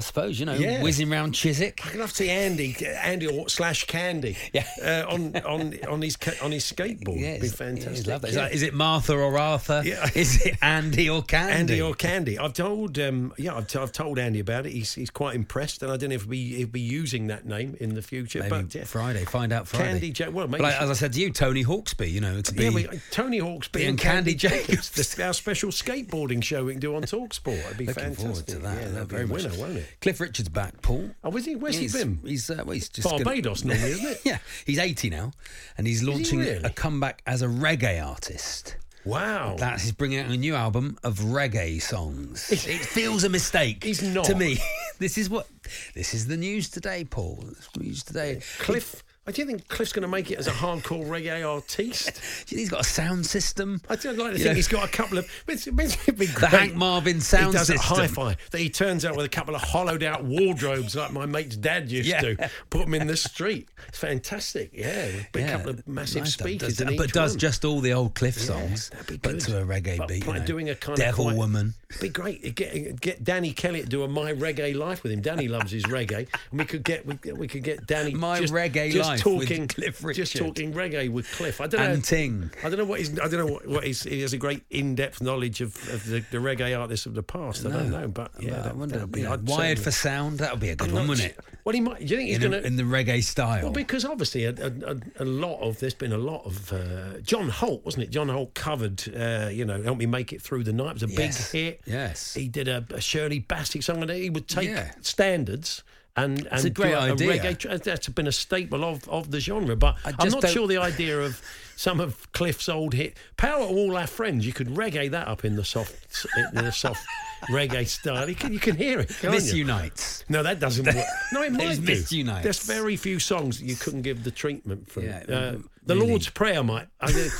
[0.00, 0.82] I suppose, you know, Yeah.
[0.82, 1.84] whizzing round Chiswick.
[1.86, 4.66] I'd love to see Andy, Andy or slash Candy, Yeah.
[4.82, 7.20] uh, on on on his on his skateboard.
[7.20, 8.28] Yeah, It'd be it's- yeah, fantastic.
[8.30, 9.82] Is, that- is it Martha or Arthur?
[9.84, 10.08] Yeah.
[10.14, 11.52] Is it Andy or Candy?
[11.52, 12.38] Andy or Candy.
[12.38, 14.72] I've told, um, yeah, I've, t- I've told Andy about it.
[14.72, 17.44] He's he's quite impressed, and I don't know if he'll be, he'll be using that
[17.46, 18.40] name in the future.
[18.40, 18.84] Maybe but yeah.
[18.84, 19.24] Friday.
[19.26, 19.84] Find out Friday.
[20.00, 22.10] Candy Ja- well, like, as I said to you, Tony Hawksby.
[22.10, 22.64] You know, be.
[22.64, 25.18] Yeah, we, Tony Hawksby and and Candy Candy, Jacobs.
[25.20, 27.58] Our special skateboarding show we can do on Talksport.
[27.66, 28.26] It'd be Looking fantastic.
[28.26, 28.74] forward to that.
[28.76, 29.86] Yeah, That'd that'd be be a much- winner, won't it?
[30.00, 31.10] Cliff Richard's back, Paul.
[31.24, 31.56] Oh, is he?
[31.56, 32.20] Where's he's, he been?
[32.24, 34.20] He's uh, well, he's just gonna- Barbados normally, isn't it?
[34.24, 35.32] yeah, he's 80 now,
[35.78, 36.62] and he's launching really?
[36.62, 38.76] a comeback as a reggae artist.
[39.04, 39.56] Wow.
[39.58, 42.50] That is bringing out a new album of reggae songs.
[42.52, 43.82] it feels a mistake.
[43.82, 44.26] He's not.
[44.26, 44.58] to me.
[44.98, 45.46] this is what
[45.94, 47.44] this is the news today, Paul.
[47.78, 48.40] News today.
[48.58, 49.02] Cliff.
[49.30, 52.06] I do you think Cliff's going to make it as a hardcore reggae artiste?
[52.14, 53.80] Do you think he's got a sound system?
[53.88, 54.44] I do like to Yeah.
[54.46, 55.30] think he's got a couple of.
[55.46, 56.46] It's, it's, The.
[56.48, 57.96] Hank Marvin sound he does system.
[57.96, 61.56] hi-fi that he turns out with a couple of hollowed out wardrobes like my mate's
[61.56, 62.20] dad used Yeah.
[62.22, 62.50] to.
[62.70, 63.68] Put them in the street.
[63.88, 64.70] It's fantastic.
[64.74, 67.38] Yeah, with a Yeah, couple of massive nice, speakers does- but does one.
[67.38, 69.40] just all the old Cliff songs, that'd be but good.
[69.42, 70.26] to a reggae But beat.
[70.26, 70.44] you know.
[70.44, 71.74] doing a kind Devil of quite, Woman.
[72.00, 72.54] Be great.
[72.56, 75.20] Get get Danny Kelly to do a My Reggae Life with him.
[75.20, 78.52] Danny loves his reggae, and we could get we, we could get Danny My just,
[78.52, 81.60] Reggae just Life talking Cliff just talking reggae with Cliff.
[81.60, 81.92] I don't know.
[81.92, 82.50] And Ting.
[82.64, 83.12] I don't know what he's.
[83.18, 84.02] I don't know what, what he's.
[84.02, 87.64] He has a great in-depth knowledge of, of the, the reggae artists of the past.
[87.66, 90.38] I don't know, but yeah, I that, wonder, that'd be I'd wired for sound.
[90.38, 91.38] That would be a good I'm one, wouldn't it?
[91.64, 91.98] Well, he might.
[91.98, 92.66] Do you think he's In, going to?
[92.66, 93.64] in the reggae style.
[93.64, 97.18] Well, because obviously a, a, a, a lot of there's been a lot of uh,
[97.20, 98.10] John Holt, wasn't it?
[98.10, 100.90] John Holt covered, uh, you know, help me make it through the night.
[100.90, 101.52] It was a Yes.
[101.52, 101.80] big hit.
[101.86, 102.34] Yes.
[102.34, 104.92] he did a, a Shirley Bassey song, and he would take Yeah.
[105.02, 105.82] standards.
[106.24, 107.38] And, and a great idea.
[107.38, 107.82] reggae.
[107.82, 111.20] That's been a staple of, of the genre, but I'm not don't- sure the idea
[111.20, 111.40] of
[111.76, 115.56] some of Cliff's old hit "Power All Our Friends." You could reggae that up in
[115.56, 117.04] the soft, in the soft
[117.50, 118.28] reggae style.
[118.28, 119.10] You can, you can hear it.
[119.22, 119.52] Miss?
[119.54, 120.24] Unites.
[120.28, 121.06] No, that doesn't work.
[121.32, 121.80] No, it might do.
[121.82, 122.42] Miss Unites.
[122.44, 125.04] There's very few songs that you couldn't give the treatment from.
[125.04, 125.94] Yeah, uh, the.
[125.94, 126.88] Lord's Prayer might.
[127.00, 127.06] I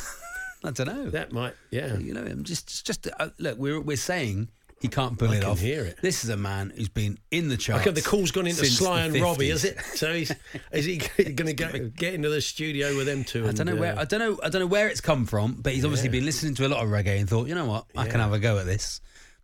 [0.65, 1.11] I don't know.
[1.11, 1.55] that might.
[1.71, 1.97] Yeah.
[1.97, 3.59] You know, I'm just, just, just uh, look.
[3.59, 4.49] We're we're saying
[4.81, 5.61] He can't pull I it can off.
[5.61, 5.99] hear it.
[6.01, 7.87] This is a man who's been in the charts.
[7.87, 9.79] Okay, the call's gone into Sly and Robbie, is it?
[9.95, 10.33] So he's
[10.73, 13.47] is he going to get get into the studio with them two?
[13.47, 15.27] I don't know and, where uh, I don't know I don't know where it's come
[15.27, 16.13] from, but he's obviously Yeah.
[16.13, 18.33] been listening to a lot of reggae and thought, you know what, I can have
[18.33, 19.03] a go at this.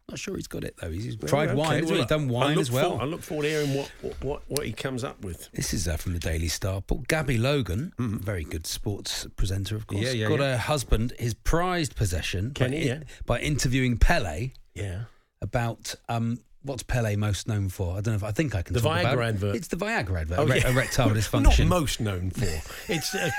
[0.09, 0.91] Not sure he's got it though.
[0.91, 1.85] He's, tried okay, wine.
[1.85, 1.97] well.
[1.97, 2.97] He's done wine as well.
[2.97, 3.91] For, I look forward to hearing what,
[4.23, 5.51] what what he comes up with.
[5.53, 6.81] This is uh, from the Daily Star.
[6.81, 10.03] Paul Gabby Logan, very good sports presenter, of course.
[10.03, 10.55] Yeah, yeah, got yeah.
[10.55, 13.01] a husband, his prized possession, by, Kenny, yeah.
[13.27, 15.03] by interviewing Pele Yeah.
[15.47, 17.93] About um, what's Pele most known for.
[17.97, 18.75] I don't know if I think I can.
[18.75, 19.29] The talk about Viagra it.
[19.29, 19.57] advert.
[19.57, 20.39] It's the Viagra advert.
[20.41, 20.69] Oh, yeah.
[20.69, 21.69] Erectile Not dysfunction.
[21.69, 22.45] most known for.
[22.93, 23.31] It's uh,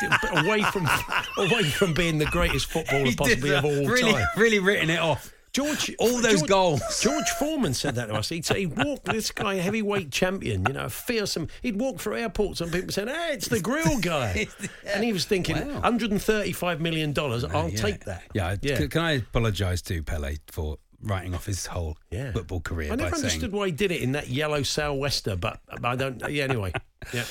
[0.46, 0.88] away from
[1.38, 4.26] away from being the greatest footballer He possibly of all really, time.
[4.38, 5.34] really written it off.
[5.54, 7.02] George, All those George, goals.
[7.02, 8.30] George Foreman said that to us.
[8.30, 11.48] He'd say, he'd walk this guy, heavyweight champion, you know, fearsome.
[11.64, 14.48] He'd walk through airports and people said, "Hey, it's the grill guy,"
[14.94, 15.80] and he was thinking, Wow.
[15.80, 17.76] 135 million dollars, I'll Yeah.
[17.78, 18.56] take that." Yeah.
[18.62, 18.78] Yeah.
[18.78, 22.32] Can, can I apologise to Pele for writing off his whole Yeah.
[22.32, 25.60] football career I never saying, understood why he did it in that yellow sou'wester, but
[25.84, 26.22] I don't.
[26.30, 26.74] Yeah, anyway,
[27.14, 27.26] yeah.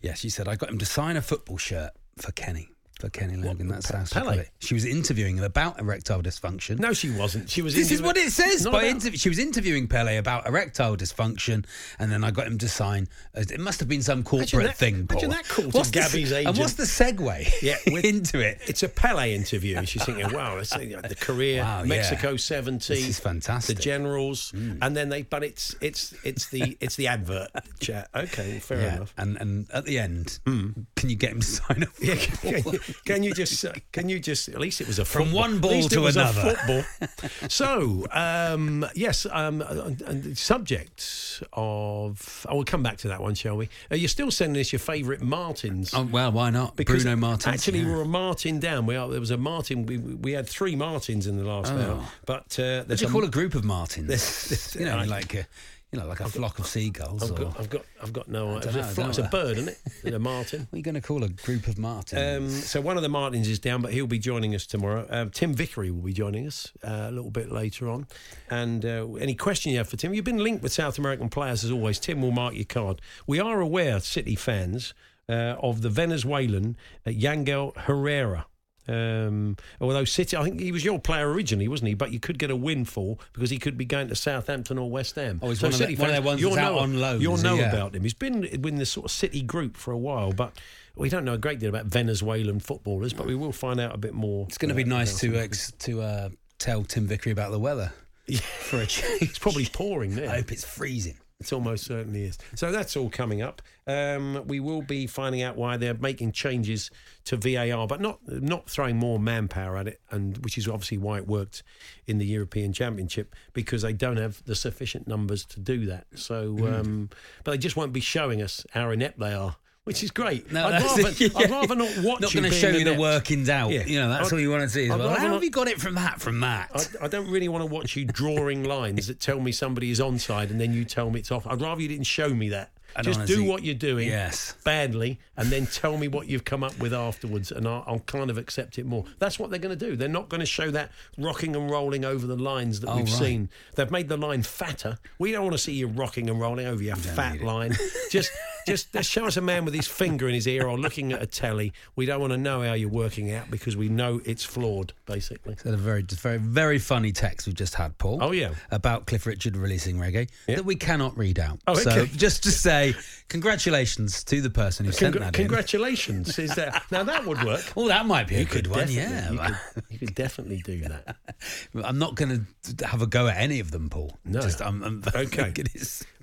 [0.00, 2.68] Yeah, she said I got him to sign a football shirt for Kenny.
[3.02, 4.44] For Kenny Logan, that's Pe- how she Pele?
[4.60, 6.78] She was interviewing him about erectile dysfunction.
[6.78, 7.50] No, she wasn't.
[7.50, 7.74] She was.
[7.74, 8.64] This is what it says.
[8.64, 11.64] By interv- she was interviewing Pele about erectile dysfunction,
[11.98, 13.08] and then I got him to sign.
[13.34, 14.94] It must have been some corporate that- thing.
[15.10, 15.28] imagine Paul.
[15.30, 17.74] that call to What's the- Gabby's And what's the segue Yeah,
[18.08, 18.60] into it?
[18.68, 19.84] It's a Pele interview.
[19.84, 21.88] She's thinking, wow, it's, you know, the career, Wow, yeah.
[21.88, 22.94] Mexico seventy.
[22.94, 23.74] This is fantastic.
[23.74, 23.78] Mm.
[23.78, 25.22] The Generals, and then they.
[25.22, 28.10] But it's it's it's the it's the advert chat.
[28.14, 29.12] Okay, fair yeah, enough.
[29.18, 31.88] and and at the end, can you get him to sign up?
[32.00, 32.14] Yeah,
[33.04, 35.40] can, you, just uh, can you just at least it was a From football.
[35.40, 36.54] one At ball to another.
[36.54, 37.48] football.
[37.48, 43.20] so um, yes, um, and and the subject of oh we'll come back to that
[43.20, 43.68] one, shall we?
[43.90, 45.92] Uh, you're still sending us your favourite Martins.
[45.94, 46.76] Oh, well, why not?
[46.76, 47.54] Because Bruno Martins.
[47.54, 47.86] Actually, yeah.
[47.94, 48.86] we're a Martin down.
[48.86, 49.86] We are, there was a Martin.
[49.86, 51.76] We, we had three Martins in the last Oh.
[51.76, 54.74] hour, but uh, What do you a- call a group of Martins?
[54.78, 55.46] You know, I- like a,
[55.92, 57.22] you know, like a flock of seagulls.
[57.22, 58.56] I've or, got, I've got, I've got no.
[58.56, 58.56] idea.
[58.56, 59.68] It's don't a, know, I fly- don't it's a bird, isn't
[60.04, 60.14] it?
[60.14, 60.60] A Martin.
[60.60, 62.20] What are you going to call a group of Martins?
[62.20, 65.06] Um, so one of the Martins is down, but he'll be joining us tomorrow.
[65.10, 68.06] Um, Tim Vickery will be joining us uh, a little bit later on.
[68.50, 71.62] And uh, any question you have for Tim, you've been linked with South American players
[71.62, 71.98] as always.
[71.98, 73.00] Tim will mark your card.
[73.26, 74.94] We are aware, City fans,
[75.28, 76.76] uh, of the Venezuelan
[77.06, 78.46] uh, Yangel Herrera.
[78.88, 81.94] Um, although City, I think he was your player originally, wasn't he?
[81.94, 85.14] But you could get a windfall because he could be going to Southampton or West
[85.16, 85.38] Ham.
[85.42, 87.36] Oh, he's one of the- one of their ones you'll out know, on loan, You'll
[87.38, 87.70] know Yeah.
[87.70, 88.02] about him.
[88.02, 90.58] He's been in the sort of City group for a while, but
[90.96, 93.12] we don't know a great deal about Venezuelan footballers.
[93.12, 94.46] But we will find out a bit more.
[94.48, 95.48] it's going to be nice to
[95.86, 97.92] to uh, tell Tim Vickery about the weather
[98.60, 99.22] for a change.
[99.22, 100.28] It's probably pouring there.
[100.28, 101.16] I hope it's freezing.
[101.42, 102.38] It almost certainly is.
[102.54, 103.60] So that's all coming up.
[103.86, 106.90] Um, we will be finding out why they're making changes
[107.24, 111.18] to VAR, but not not throwing more manpower at it, and which is obviously why
[111.18, 111.62] it worked
[112.06, 116.06] in the European Championship because they don't have the sufficient numbers to do that.
[116.14, 116.80] So, Mm.
[116.80, 117.10] um,
[117.44, 119.56] but they just won't be showing us how inept they are.
[119.84, 120.52] Which is great.
[120.52, 121.28] No, I'd, rather, yeah.
[121.34, 123.70] I'd rather not watch Not you going to show you the workings out.
[123.72, 123.84] Yeah.
[123.84, 124.84] You know, that's I'd- all you want to see.
[124.88, 125.08] As well.
[125.10, 126.20] How not- have you got it from that?
[126.20, 126.70] From that?
[127.00, 129.98] I, I don't really want to watch you drawing lines that tell me somebody is
[129.98, 131.46] onside and then you tell me it's off.
[131.48, 132.70] I'd rather you didn't show me that.
[132.94, 134.54] Don't Just wanna do what you're doing Yes.
[134.64, 138.28] badly and then tell me what you've come up with afterwards and I'll, I'll kind
[138.30, 139.06] of accept it more.
[139.18, 139.96] That's what they're going to do.
[139.96, 143.06] They're not going to show that rocking and rolling over the lines that Oh, we've
[143.06, 143.12] right.
[143.14, 143.48] seen.
[143.76, 144.98] They've made the line fatter.
[145.18, 147.74] We don't want to see you rocking and rolling over your fat line.
[148.10, 148.30] just
[148.66, 151.22] just just show us a man with his finger in his ear or looking at
[151.22, 151.72] a telly.
[151.96, 155.56] We don't want to know how you're working out because we know it's flawed, basically.
[155.64, 158.18] Had a very, very, very funny text we've just had, Paul.
[158.20, 158.54] Oh, yeah.
[158.70, 161.58] about Cliff Richard releasing reggae that we cannot read out.
[161.66, 162.10] Oh, So okay.
[162.16, 162.94] just to say,
[163.28, 165.32] congratulations to the person who sent Congr- that in.
[165.32, 166.38] congratulations.
[166.38, 167.60] Is that now that would work?
[167.76, 168.80] Oh, that might be a You good could one.
[168.86, 169.38] definitely- Yeah, you
[169.74, 171.16] could, you could definitely do that.
[171.84, 172.46] I'm not going
[172.76, 174.16] to have a go at any of them, Paul.
[174.24, 174.40] No.
[174.40, 175.52] Just, I'm, I'm Okay.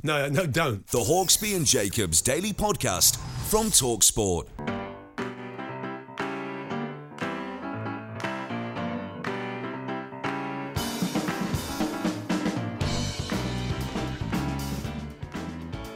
[0.04, 0.88] No, no, don't.
[0.88, 3.18] The Hawksby and Jacobs Daily Podcast
[3.50, 4.46] from Talksport.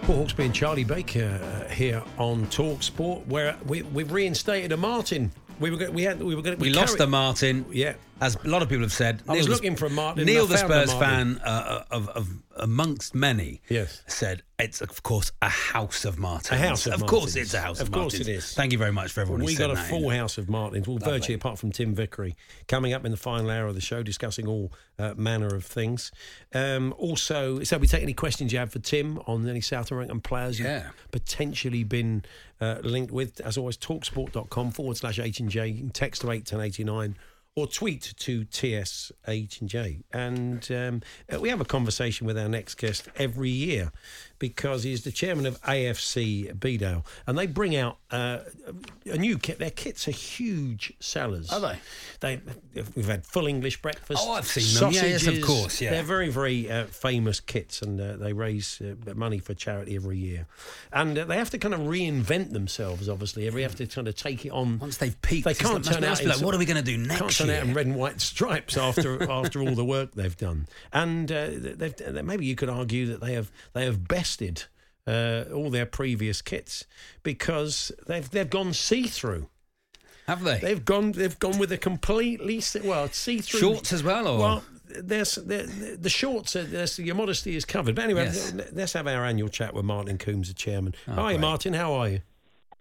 [0.01, 4.77] Paul Hawksby and Charlie Baker uh, here on Talk Sport, where we, we've reinstated a
[4.77, 5.31] Martin.
[5.59, 7.63] We were go- we had we were going We lost the Martin.
[7.71, 7.93] Yeah.
[8.21, 9.21] As a lot of people have said.
[9.27, 11.83] I was the- looking for a Martin, Neil, the I found a Spurs fan, uh,
[11.91, 14.01] of, of amongst many, Yes.
[14.07, 16.51] said it's of course a house of Martins.
[16.51, 17.35] A house of course, Martins.
[17.37, 18.27] it's a house of, Of course Martins.
[18.29, 18.53] it is.
[18.53, 19.43] Thank you very much for everyone.
[19.43, 20.17] We got a full in.
[20.17, 21.11] house of Martins, well, Lovely.
[21.19, 22.35] virtually apart from Tim Vickery,
[22.67, 26.11] coming up in the final hour of the show, discussing all uh, manner of things.
[26.53, 30.21] Um, also, so we take any questions you have for Tim on any South American
[30.21, 30.89] players you've Yeah.
[31.11, 32.23] potentially been
[32.61, 33.41] uh, linked with.
[33.41, 35.83] As always, talksport.com forward slash H and J.
[35.91, 37.17] Text to 81089
[37.55, 39.11] or tweet to TSH
[40.11, 41.01] and um,
[41.39, 43.91] we have a conversation with our next guest every year
[44.43, 48.39] because he's the chairman of AFC Bedale, and they bring out uh,
[49.09, 49.57] a new kit.
[49.57, 51.49] Their kits are huge sellers.
[51.49, 51.77] Are they?
[52.19, 52.41] They
[52.93, 54.21] we've had full English breakfast.
[54.21, 54.91] Oh, I've seen them.
[54.91, 55.91] Yeah, yes, of course, yeah.
[55.91, 60.17] they're very very uh, famous kits, and uh, they raise uh, money for charity every
[60.17, 60.45] year.
[60.91, 63.07] And uh, they have to kind of reinvent themselves.
[63.07, 64.79] Obviously, every have to kind of take it on.
[64.79, 66.21] Once they've peaked, they can't turn out.
[66.21, 67.21] like, what are we gonna do next?
[67.21, 70.67] Can't turn out in red and white stripes after after all the work they've done.
[70.91, 74.05] And uh, they've, maybe you could argue that they have they have
[75.07, 76.85] uh, all their previous kits
[77.23, 79.49] because they've they've gone see through.
[80.27, 80.59] Have they?
[80.59, 81.11] They've gone.
[81.11, 84.39] They've gone with a completely well see through Shorts as well, or?
[84.39, 84.63] well.
[84.95, 86.55] There's the, the shorts.
[86.55, 87.95] Are, there's, your modesty is covered.
[87.95, 88.53] But anyway, Yes.
[88.73, 90.93] let's have our annual chat with Martin Coombs, the chairman.
[91.07, 91.39] Oh, Hi, great.
[91.39, 91.73] Martin.
[91.73, 92.21] How are you?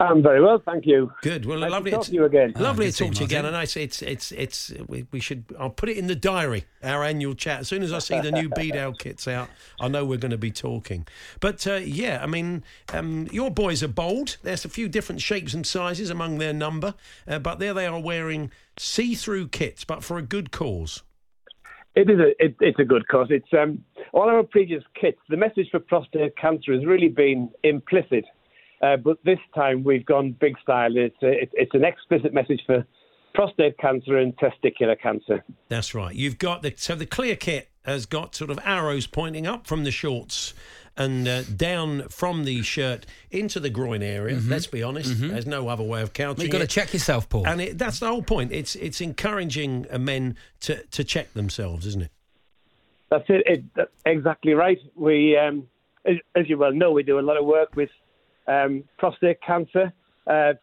[0.02, 1.12] I'm very well, thank you.
[1.22, 1.46] Good.
[1.46, 2.52] Well, Nice to lovely talk to you again.
[2.56, 3.44] Lovely Ah, good to talk to to you again.
[3.46, 5.44] And I say it's it's it's we, we should.
[5.58, 6.64] I'll put it in the diary.
[6.82, 7.60] Our annual chat.
[7.60, 9.48] As soon as I see the new Bedale kits out,
[9.80, 11.06] I know we're going to be talking.
[11.38, 14.38] But uh, yeah, I mean, um, your boys are bold.
[14.42, 16.94] There's a few different shapes and sizes among their number,
[17.28, 21.02] uh, but there they are wearing see-through kits, but for a good cause.
[21.94, 23.28] It is a it, it's a good cause.
[23.30, 25.18] It's um, all our previous kits.
[25.28, 28.24] The message for prostate cancer has really been implicit,
[28.82, 30.96] uh, but this time we've gone big style.
[30.96, 32.84] It's a, it, it's an explicit message for
[33.34, 35.44] prostate cancer and testicular cancer.
[35.68, 36.14] That's right.
[36.14, 39.84] You've got the so the clear kit has got sort of arrows pointing up from
[39.84, 40.54] the shorts
[40.96, 44.38] and uh, down from the shirt into the groin area.
[44.46, 45.20] Let's be honest.
[45.20, 46.42] There's no other way of counting.
[46.42, 47.46] You've got to check yourself, Paul.
[47.46, 48.52] And it, that's the whole point.
[48.52, 52.10] It's it's encouraging uh, men to, to check themselves, isn't it?
[53.10, 53.42] That's it.
[53.46, 54.78] it that's exactly right.
[54.94, 55.68] We, um,
[56.04, 57.90] as, as you well know, we do a lot of work with
[58.46, 59.92] um, prostate cancer.
[60.26, 60.54] Uh,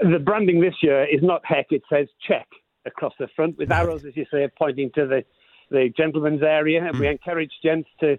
[0.00, 2.46] the branding this year is not heck; it says check
[2.84, 5.24] across the front with arrows, as you say, pointing to the
[5.70, 6.84] the gentleman's area.
[6.84, 8.18] And we encourage gents to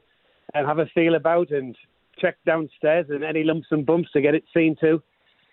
[0.54, 1.76] uh, have a feel about and
[2.20, 5.02] check downstairs and any lumps and bumps to get it seen to.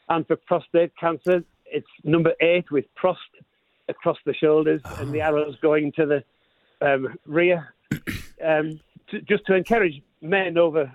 [0.08, 3.16] And for prostate cancer, it's number eight with prost
[3.88, 6.24] across the shoulders and the arrows going to the
[6.86, 7.74] um, rear,
[8.44, 10.92] um, to, just to encourage men over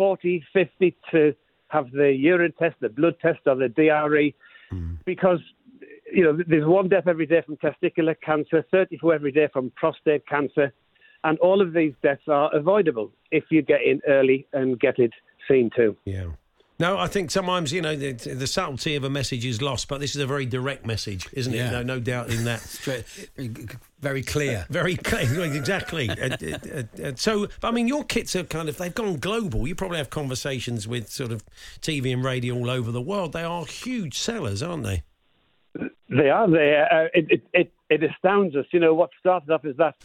[0.00, 1.34] 40, 50 to
[1.68, 4.34] have the urine test, the blood test, or the DRE,
[4.70, 4.94] hmm.
[5.04, 5.40] because
[6.10, 10.26] you know there's one death every day from testicular cancer, 34 every day from prostate
[10.26, 10.72] cancer,
[11.24, 15.10] and all of these deaths are avoidable if you get in early and get it
[15.46, 15.94] seen to.
[16.06, 16.30] Yeah.
[16.80, 20.00] No, I think sometimes you know the, the subtlety of a message is lost, but
[20.00, 21.58] this is a very direct message, isn't it?
[21.58, 21.70] Yeah.
[21.70, 22.60] No, no doubt in that.
[22.80, 23.04] Straight,
[24.00, 24.64] very clear.
[24.70, 26.08] Very clear, exactly.
[26.08, 29.68] Uh, uh, uh, so, I mean, your kits are kind of, they've gone global.
[29.68, 31.44] You probably have conversations with sort of
[31.82, 33.34] TV and radio all over the world.
[33.34, 35.02] They are huge sellers, aren't they?
[36.08, 36.90] They are there.
[36.90, 38.64] Uh, it, it, it, it astounds us.
[38.72, 39.96] You know, what started off as that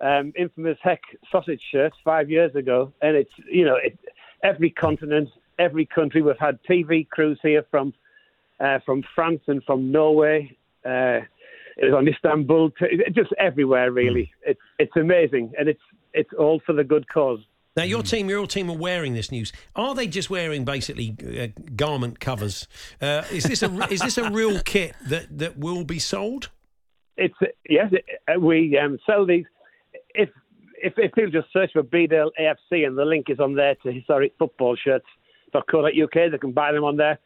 [0.00, 3.96] um, infamous Heck sausage shirt five years ago, and it's, you know, it,
[4.42, 6.22] every continent, every country.
[6.22, 7.94] We've had TV crews here from
[8.60, 10.56] uh, from France and from Norway.
[10.84, 11.20] Uh,
[11.78, 12.70] it was on Istanbul,
[13.12, 14.32] just everywhere, really.
[14.46, 15.80] It's it's amazing, and it's
[16.14, 17.40] it's all for the good cause.
[17.76, 19.52] Now, your team, your team are wearing this news.
[19.74, 22.66] Are they just wearing basically uh, garment covers?
[23.02, 26.48] Uh, is this a is this a real kit that, that will be sold?
[27.18, 27.34] It's
[27.68, 27.92] yes,
[28.28, 29.44] uh, we um, sell these.
[30.14, 30.30] If
[30.78, 33.92] if if people just search for Bedale AFC and the link is on there to
[33.92, 34.76] historic football
[35.70, 37.18] shirts.co.uk, they can buy them on there.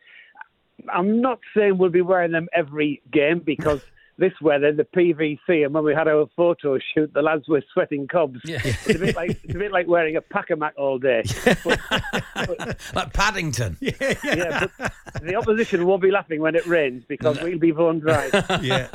[0.93, 3.83] I'm not saying we'll be wearing them every game because
[4.19, 8.07] this weather, the PVC, and when we had our photo shoot, the lads were sweating
[8.07, 8.39] cobs.
[8.45, 11.23] It's a bit like it's a bit like wearing a Pakamac all day.
[12.95, 13.77] like Paddington.
[13.81, 18.31] yeah, but the opposition won't be laughing when it rains because we'll be bone dry.
[18.63, 18.89] yeah,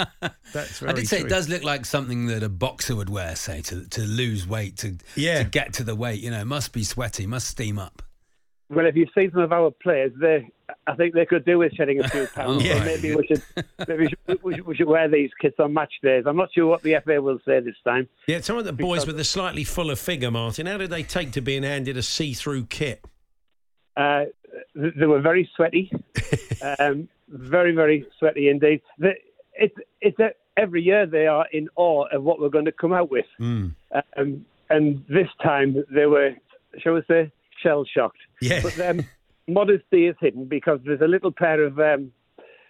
[0.53, 3.61] that's I did say it does look like something that a boxer would wear, say,
[3.61, 5.39] to to lose weight, to Yeah.
[5.43, 6.21] to get to the weight.
[6.21, 8.01] You know, it must be sweaty, must steam up.
[8.69, 10.49] Well, if you see some of our players, they,
[10.87, 12.63] I think they could do with shedding a few pounds.
[12.65, 12.83] Oh, So.
[12.83, 13.43] Maybe we should,
[13.87, 16.23] maybe we should, we, should, we should wear these kits on match days.
[16.25, 18.07] I'm not sure what the FA will say this time.
[18.27, 20.65] Yeah, some of the boys with a slightly fuller figure, Martin.
[20.65, 23.05] How did they take to being handed a see-through kit?
[23.95, 24.25] Uh,
[24.73, 25.91] they were very sweaty,
[26.79, 28.81] um, very, very sweaty indeed.
[28.97, 29.11] The,
[29.53, 32.93] it's it's a, every year they are in awe of what we're going to come
[32.93, 33.73] out with, Mm.
[34.17, 36.31] um, and this time they were,
[36.79, 37.31] shall we say,
[37.65, 38.17] shell shocked.
[38.41, 38.61] Yeah.
[38.61, 39.05] But um,
[39.47, 42.11] modesty is hidden because there's a little pair of um,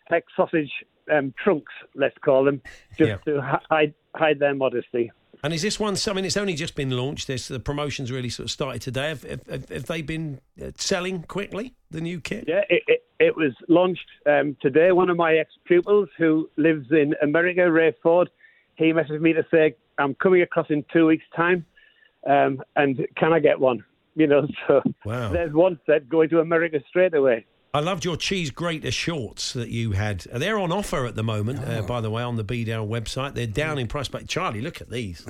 [0.05, 0.71] heck sausage
[1.11, 2.61] um, trunks, let's call them,
[2.97, 3.33] just Yeah.
[3.33, 5.11] to hide hide their modesty.
[5.43, 7.27] And is this one I mean, It's only just been launched.
[7.27, 9.09] This the promotions really sort of started today.
[9.09, 12.45] Have, have, have- have they been uh, selling quickly the new kit?
[12.47, 14.91] Yeah, it, it, it was launched um, today.
[14.93, 18.29] One of my ex pupils who lives in America, Ray Ford,
[18.75, 21.65] he messaged me to say, I'm coming across in two weeks' time,
[22.27, 23.83] um, and can I get one?
[24.15, 25.31] You know, so Wow.
[25.31, 27.45] there's one set going to America straight away.
[27.73, 30.25] I loved your cheese grater shorts that you had.
[30.31, 31.85] Uh, They're on offer at the moment, uh, Oh.
[31.85, 33.33] by the way, on the Bedale website.
[33.33, 34.07] They're down in price.
[34.07, 35.25] But Charlie, look at these.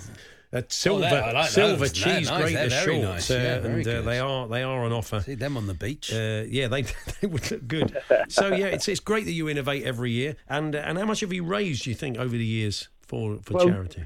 [0.54, 1.92] Uh, silver, Oh, like silver those.
[1.94, 2.40] Cheese nice.
[2.40, 3.30] grater very shorts, nice.
[3.32, 5.20] Yeah, uh, very and uh, they are they are on offer.
[5.22, 6.14] See them on the beach.
[6.14, 6.84] Uh, yeah, they
[7.22, 7.98] they would look good.
[8.30, 10.36] So yeah, it's it's great that you innovate every year.
[10.48, 11.84] And uh, and how much have you raised?
[11.86, 14.06] Do you think over the years for for Well, charity?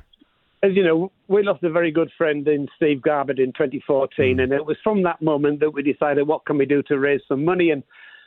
[0.62, 4.43] As you know, we lost a very good friend in Steve Garbett in 2014, Mm.
[4.43, 7.22] and it was from that moment that we decided what can we do to raise
[7.28, 7.72] some money.
[7.72, 7.84] And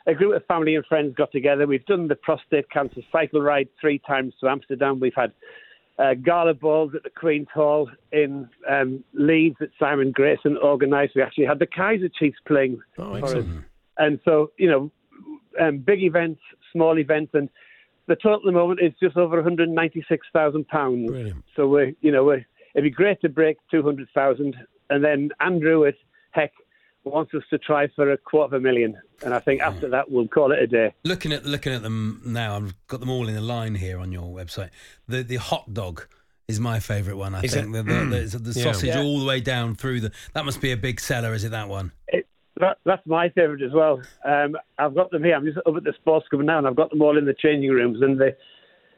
[0.07, 1.67] a group of family and friends got together.
[1.67, 4.99] We've done the prostate cancer cycle ride three times to Amsterdam.
[4.99, 5.31] We've had
[5.99, 11.13] uh, gala balls at the Queen's Hall in um, Leeds that Simon Grayson organised.
[11.15, 13.45] We actually had the Kaiser Chiefs playing Oh, for us.
[13.99, 14.91] And so, you know,
[15.61, 17.47] um, big events, small events, and
[18.07, 21.33] the total at the moment is just over 196,000 pounds.
[21.55, 22.45] So we, you know, we,
[22.75, 24.55] it'd be great to break 200,000,
[24.89, 25.95] and then Andrew at
[26.31, 26.51] Heck
[27.03, 30.09] wants us to try for a quarter of a million, and I think after that
[30.09, 30.93] we'll call it a day.
[31.03, 34.11] Looking at looking at them now, I've got them all in a line here on
[34.11, 34.69] your website.
[35.07, 36.07] The the hot dog
[36.47, 37.35] is my favourite one.
[37.35, 37.71] I Is think it?
[37.71, 38.59] the, the, the, the hmm.
[38.59, 39.01] sausage Yeah.
[39.01, 40.11] all the way down through the.
[40.33, 41.51] That must be a big seller, is it?
[41.51, 41.91] That one.
[42.07, 42.27] It,
[42.59, 44.01] that, that's my favourite as well.
[44.25, 45.35] Um, I've got them here.
[45.35, 47.33] I'm just up at the sports club now, and I've got them all in the
[47.33, 48.01] changing rooms.
[48.01, 48.35] And the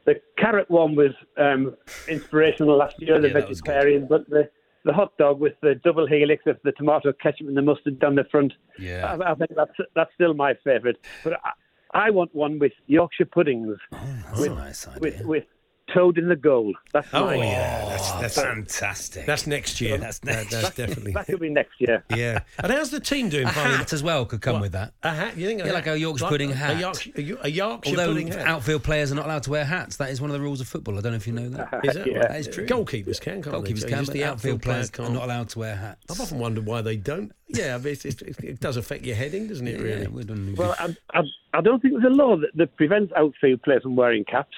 [0.04, 1.74] the carrot one was um,
[2.08, 4.48] inspirational last year, the Yeah, vegetarian, but the
[4.84, 8.14] the hot dog with the double helix of the tomato ketchup and the mustard down
[8.14, 8.52] the front.
[8.78, 9.16] Yeah.
[9.20, 10.96] I, I think that's that's still my favourite.
[11.24, 15.00] But I, I want one with Yorkshire puddings That's with, a nice idea.
[15.00, 15.44] with with
[15.92, 16.74] toad in the goal.
[16.92, 17.38] That's Oh mine.
[17.40, 19.26] yeah, that's that's fantastic.
[19.26, 19.98] that's next year.
[19.98, 21.12] That's That- that's definitely.
[21.12, 22.02] That could be next year.
[22.14, 22.40] Yeah.
[22.58, 23.46] And how's the team doing?
[23.46, 24.62] a finding- hat as well could come What?
[24.62, 24.92] with that.
[25.02, 25.36] A hat?
[25.36, 25.64] You think?
[25.64, 26.76] Yeah, like a Yorkshire pudding hat.
[26.76, 28.46] A Yorkshire, a Yo- a Yorkshire Although pudding hat.
[28.46, 30.68] outfield players are not allowed to wear hats, that is one of the rules of
[30.68, 30.98] football.
[30.98, 31.80] I don't know if you know that.
[31.84, 32.18] Is that Yeah.
[32.18, 32.28] right?
[32.28, 32.66] That is true.
[32.66, 33.72] Goalkeepers can, can't they?
[33.72, 35.08] Goalkeepers So can, just but the outfield players can't.
[35.10, 36.04] are not allowed to wear hats.
[36.10, 37.32] I've often wondered why they don't.
[37.48, 39.80] Yeah, but it's, it's, it does affect your heading, doesn't it?
[39.80, 40.02] Really?
[40.02, 41.22] Yeah, we don't- Well, I, I,
[41.54, 44.56] I don't think there's a law that, that prevents outfield players from wearing caps.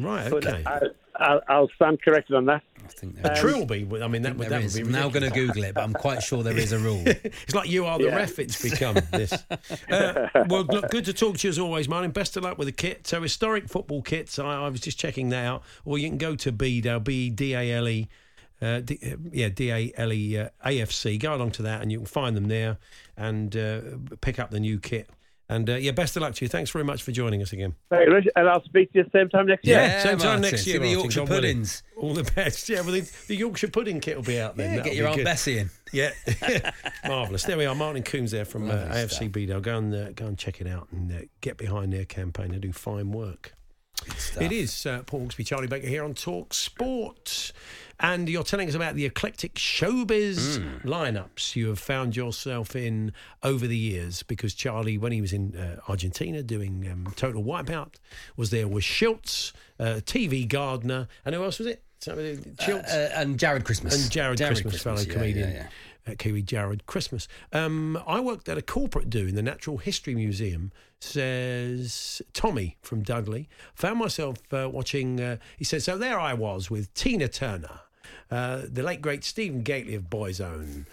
[0.00, 0.30] Right.
[0.30, 0.62] But Okay.
[0.66, 0.80] I,
[1.16, 2.62] I, I'll stand corrected on that.
[2.82, 3.40] I think a there is.
[3.40, 3.86] trilby.
[4.02, 4.74] I mean, that would There that is.
[4.74, 4.86] would be.
[4.88, 5.30] I'm now going to.
[5.30, 7.02] Google it, but I'm quite sure there is a rule.
[7.06, 8.16] It's like you are the Yeah.
[8.16, 8.38] ref.
[8.38, 9.32] It's become this.
[9.90, 12.10] Uh, well, look, good to talk to you as always, Martin.
[12.10, 13.06] Best of luck with the kit.
[13.06, 14.38] So, historic football kits.
[14.38, 15.62] I, I was just checking that out.
[15.84, 18.08] Or you can go to Bedale, B E D A L E.
[18.62, 21.18] Uh, D, uh, yeah, D A L E uh, AFC.
[21.18, 22.78] Go along to that, and you can find them there
[23.16, 23.80] and uh,
[24.20, 25.08] pick up the new kit.
[25.50, 26.48] And uh, yeah, best of luck to you.
[26.48, 27.74] Thanks very much for joining us again.
[27.90, 29.78] Right, Rich, and I'll speak to you same time next year.
[29.80, 30.42] Yeah, same time Martin.
[30.42, 30.78] next See year.
[30.78, 31.42] the Martin, Yorkshire God willing.
[31.42, 31.82] puddings.
[31.96, 32.68] All the best.
[32.68, 34.70] Yeah, well, the, the Yorkshire pudding kit will be out then.
[34.70, 35.24] Yeah, That'll get your Aunt good.
[35.24, 35.70] Bessie in.
[35.92, 36.12] Yeah,
[37.08, 37.42] marvelous.
[37.42, 39.62] There we are, Martin Coombs there from uh, AFC stuff.
[39.62, 42.52] Go and uh, go and check it out and uh, get behind their campaign.
[42.52, 43.52] They do fine work.
[44.40, 47.52] It is uh, Paul Hawksby, Charlie Baker here on Talk Sport.
[48.02, 50.88] And you're telling us about the eclectic showbiz Hmm.
[50.88, 54.22] lineups you have found yourself in over the years.
[54.22, 57.96] Because Charlie, when he was in uh, Argentina doing um, Total Wipeout,
[58.36, 61.82] was there with Schultz, uh, TV Gardner, and who else was it?
[61.98, 64.02] Somebody, Schultz Uh, and Jarred Christmas.
[64.02, 65.56] and Jarred, Christmas, fellow yeah, comedian, yeah,
[66.06, 66.12] yeah.
[66.12, 67.28] Uh, Kiwi Jarred Christmas.
[67.52, 70.72] Um, I worked at a corporate do in the Natural History Museum.
[71.02, 73.48] Says Tommy from Dudley.
[73.74, 75.20] Found myself uh, watching.
[75.20, 77.80] Uh, he says, so there I was with Tina Turner,
[78.30, 80.86] uh, the late great Stephen Gately of Boyzone,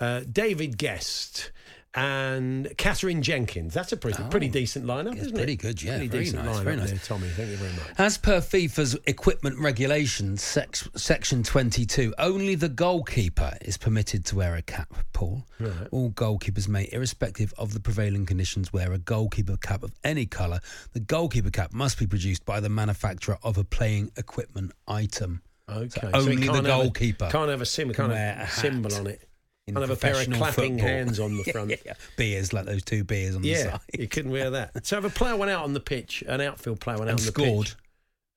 [0.00, 1.50] uh, David Gest.
[1.96, 3.72] And Katherine Jenkins.
[3.72, 5.20] That's a pretty, pretty decent lineup, Oh.
[5.20, 5.56] Isn't pretty it?
[5.60, 6.90] good, yeah, Pretty very decent nice, lineup very nice.
[6.90, 7.28] there, Tommy.
[7.28, 7.84] Thank you very much.
[7.98, 14.56] As per FIFA's equipment regulations, sex, section 22, only the goalkeeper is permitted to wear
[14.56, 15.46] a cap, Paul.
[15.60, 15.70] Right.
[15.92, 20.58] All goalkeepers may, irrespective of the prevailing conditions, wear a goalkeeper cap of any colour.
[20.94, 25.42] The goalkeeper cap must be produced by the manufacturer of a playing equipment item.
[25.68, 25.88] Okay.
[26.00, 28.50] So so only the can't have a- goalkeeper can't have a sim, can't have a
[28.50, 29.26] symbol on it.
[29.66, 30.78] Can't have a pair of clapping football.
[30.88, 31.70] hands on the front.
[31.70, 31.94] yeah, yeah.
[32.18, 33.80] Beers, like those two beers on the side.
[33.98, 34.86] you couldn't wear that.
[34.86, 37.20] So if a player went out on the pitch, an outfield player went out And
[37.20, 37.66] on the scored.
[37.68, 37.76] pitch,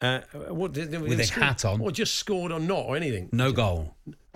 [0.01, 0.19] uh,
[0.49, 1.81] what did, did With they a score- hat on.
[1.81, 3.29] or just scored or not or anything?
[3.31, 3.95] No goal.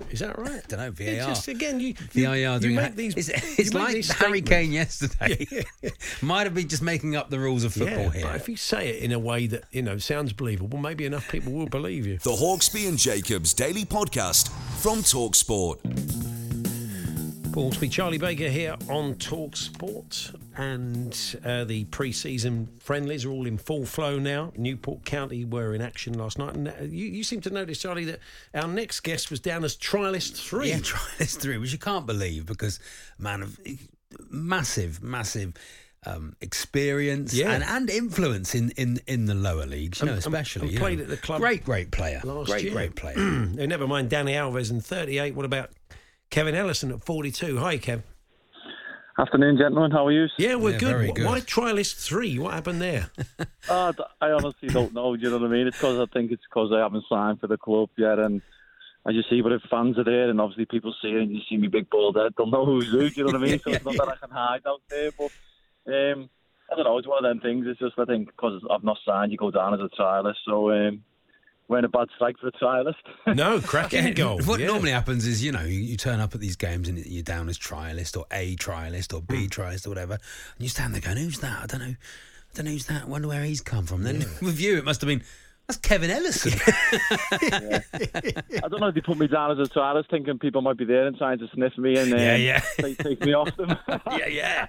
[0.09, 0.49] Is that right?
[0.49, 1.27] I Don't know, It VAR.
[1.29, 3.15] just again, you VAR you, doing you a- make these.
[3.15, 4.41] It's, it's make like these Harry.
[4.41, 5.45] Kane yesterday.
[5.83, 5.89] Yeah.
[6.23, 8.23] Might have been just making up the rules of football Yeah, here.
[8.23, 11.29] but if you say it in a way that you know sounds believable, maybe enough
[11.29, 12.17] people will believe you.
[12.17, 14.49] The Hawksby and Jacobs Daily Podcast
[14.81, 16.40] from Talksport.
[17.53, 20.31] Hawksby, Charlie Baker here on Talk Sport.
[20.55, 24.51] And uh, the pre season friendlies are all in full flow now.
[24.55, 26.55] Newport County were in action last night.
[26.55, 28.19] And uh, you, you seem to notice, Charlie, that
[28.53, 30.69] our next guest was down as trialist three.
[30.69, 32.79] Yeah, trialist three, which you can't believe because,
[33.19, 33.59] man, of
[34.29, 35.53] massive, massive.
[36.03, 37.51] Um, experience Yeah.
[37.51, 40.63] and, and influence in, in, in the lower leagues, you know, And- especially.
[40.63, 41.03] and you played know.
[41.03, 42.19] at the club Great, great player.
[42.23, 42.73] last great, year.
[42.73, 43.15] great player.
[43.19, 45.35] Never mind Dani Alves in 38.
[45.35, 45.69] What about
[46.31, 47.57] Kevin Ellison at 42?
[47.59, 48.01] Hi, Kev.
[49.19, 49.91] Afternoon, gentlemen.
[49.91, 50.27] How are you?
[50.37, 50.87] Yeah, we're Yeah, good.
[50.89, 51.25] very good.
[51.25, 52.39] Why trialist three?
[52.39, 53.11] What happened there?
[53.69, 55.15] Uh, I honestly don't know.
[55.15, 55.67] Do you know what I mean?
[55.67, 58.41] It's because I think it's because I haven't signed for the club yet, and
[59.07, 61.39] as you see, but if fans are there, and obviously people see it, and you
[61.47, 63.07] see me big bald head, they'll know who's who.
[63.07, 63.59] Do you know what I mean?
[63.59, 65.31] So it's not that I can hide out there, but
[65.93, 66.29] um,
[66.71, 66.97] I don't know.
[66.97, 67.65] It's one of them things.
[67.69, 70.37] It's just I think because I've not signed, you go down as a trialist.
[70.45, 71.03] So um,
[71.71, 72.95] we're in a bad strike for a trialist.
[73.35, 74.41] No, cracking Yeah, goal.
[74.41, 74.67] What yeah.
[74.67, 77.47] normally happens is, you know, you, you turn up at these games and you're down
[77.49, 79.25] as trialist or A trialist or Hmm.
[79.33, 81.63] B trialist or whatever, and you stand there going, "Who's that?
[81.63, 81.95] I don't know.
[81.95, 83.03] I don't know who's that.
[83.03, 85.23] I wonder where he's come from." Then with you, it must have been
[85.67, 86.51] that's Kevin Ellison.
[87.31, 90.85] I don't know if they put me down as a trialist, thinking people might be
[90.85, 92.59] there and trying to sniff me and um, Yeah, yeah.
[92.79, 93.77] Take, take me off them.
[94.11, 94.67] yeah, yeah.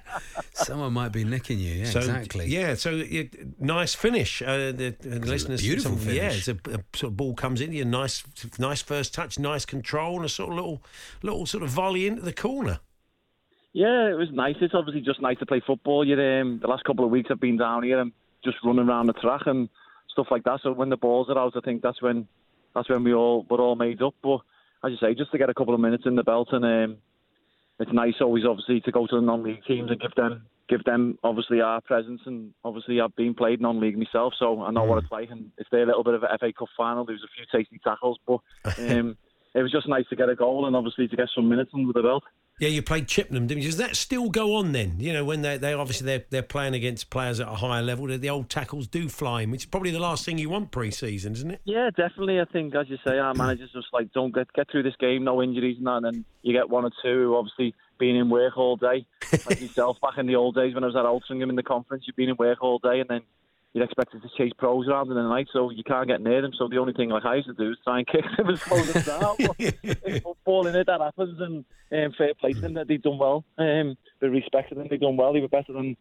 [0.53, 1.75] Someone might be nicking you.
[1.75, 2.47] Yeah, So, exactly.
[2.47, 3.29] Yeah, so you,
[3.59, 4.43] nice finish.
[4.43, 7.73] Uh, the, the listeners, beautiful some- Yeah, it's a, a sort of ball comes in
[7.73, 8.23] you, nice,
[8.59, 10.83] nice first touch, nice control, and a sort of little,
[11.23, 12.81] little sort of volley into the corner.
[13.73, 14.57] Yeah, it was nice.
[14.61, 16.07] It's obviously just nice to play football.
[16.07, 18.13] You um, the last couple of weeks I've been down here and
[18.45, 19.69] just running around the track and
[20.13, 20.61] stuff like that.
[20.63, 22.29] So when the balls are out, I think that's when
[22.75, 24.15] that's when we all we're all made up.
[24.23, 24.41] But
[24.85, 26.99] as you say, just to get a couple of minutes in the belt and um,
[27.79, 31.19] it's nice always obviously to go to the non-league teams and give them give them
[31.23, 35.13] obviously our presence and obviously I've been played non-league myself, so I know what it's
[35.13, 35.31] like.
[35.31, 37.05] And it's their little bit of a FA Cup final.
[37.05, 38.41] There was a few tasty tackles, but
[38.79, 39.17] um,
[39.55, 41.93] it was just nice to get a goal and obviously to get some minutes under
[41.93, 42.25] the belt.
[42.63, 43.71] Yeah, you played Chippenham, didn't you?
[43.71, 44.95] Does that still go on then?
[45.01, 48.07] You know, when they they obviously they're they're playing against players at a higher level,
[48.07, 50.71] the, the old tackles do fly in, which is probably the last thing you want
[50.71, 51.61] pre-season, isn't it?
[51.65, 52.39] Yeah, definitely.
[52.39, 55.25] I think, as you say, our managers just like don't get get through this game,
[55.25, 58.31] no injuries and that, and then you get one or two who obviously being in
[58.31, 59.07] work all day,
[59.45, 62.05] like yourself back in the old days when I was at Altrincham in the conference.
[62.07, 63.23] You've been in work all day, and then
[63.73, 66.53] you're expected to chase pros around in the night, so you can't get near them.
[66.59, 68.59] So the only thing like I used to do is try and kick them and
[68.59, 69.37] slow them down.
[70.05, 73.19] In football, in it, that happens, and um, fair play to them that they've done
[73.19, 73.45] well.
[73.59, 75.33] Um, they respected them, they've done well.
[75.33, 75.97] They were better than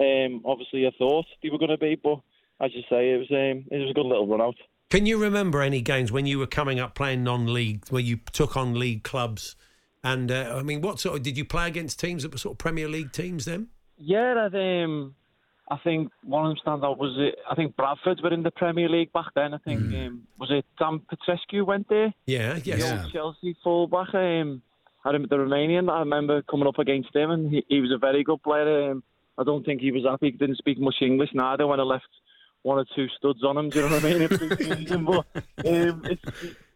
[0.00, 2.20] um, obviously I thought they were going to be, but
[2.60, 4.56] as you say, it was um, it was a good little run out.
[4.88, 8.56] Can you remember any games when you were coming up playing non-league, where you took
[8.56, 9.56] on league clubs?
[10.02, 12.54] And uh, I mean, what sort of did you play against teams that were sort
[12.54, 13.68] of Premier League teams then?
[13.98, 15.14] Yeah, I'd, um,
[15.70, 17.38] I think one of them stand out was it.
[17.48, 19.54] I think Bradford were in the Premier League back then.
[19.54, 22.12] I think um, was it Dan Petrescu went there.
[22.26, 22.82] Yeah, yes.
[22.82, 24.14] The old Chelsea fullback.
[24.14, 24.62] Um,
[25.04, 25.90] I remember the Romanian.
[25.90, 28.90] I remember coming up against him, and he, he was a very good player.
[28.90, 29.04] Um,
[29.38, 30.32] I don't think he was happy.
[30.32, 32.08] He didn't speak much English neither when I left
[32.62, 33.70] one or two studs on him.
[33.70, 35.04] Do you know what I mean?
[35.06, 36.22] but um, it's,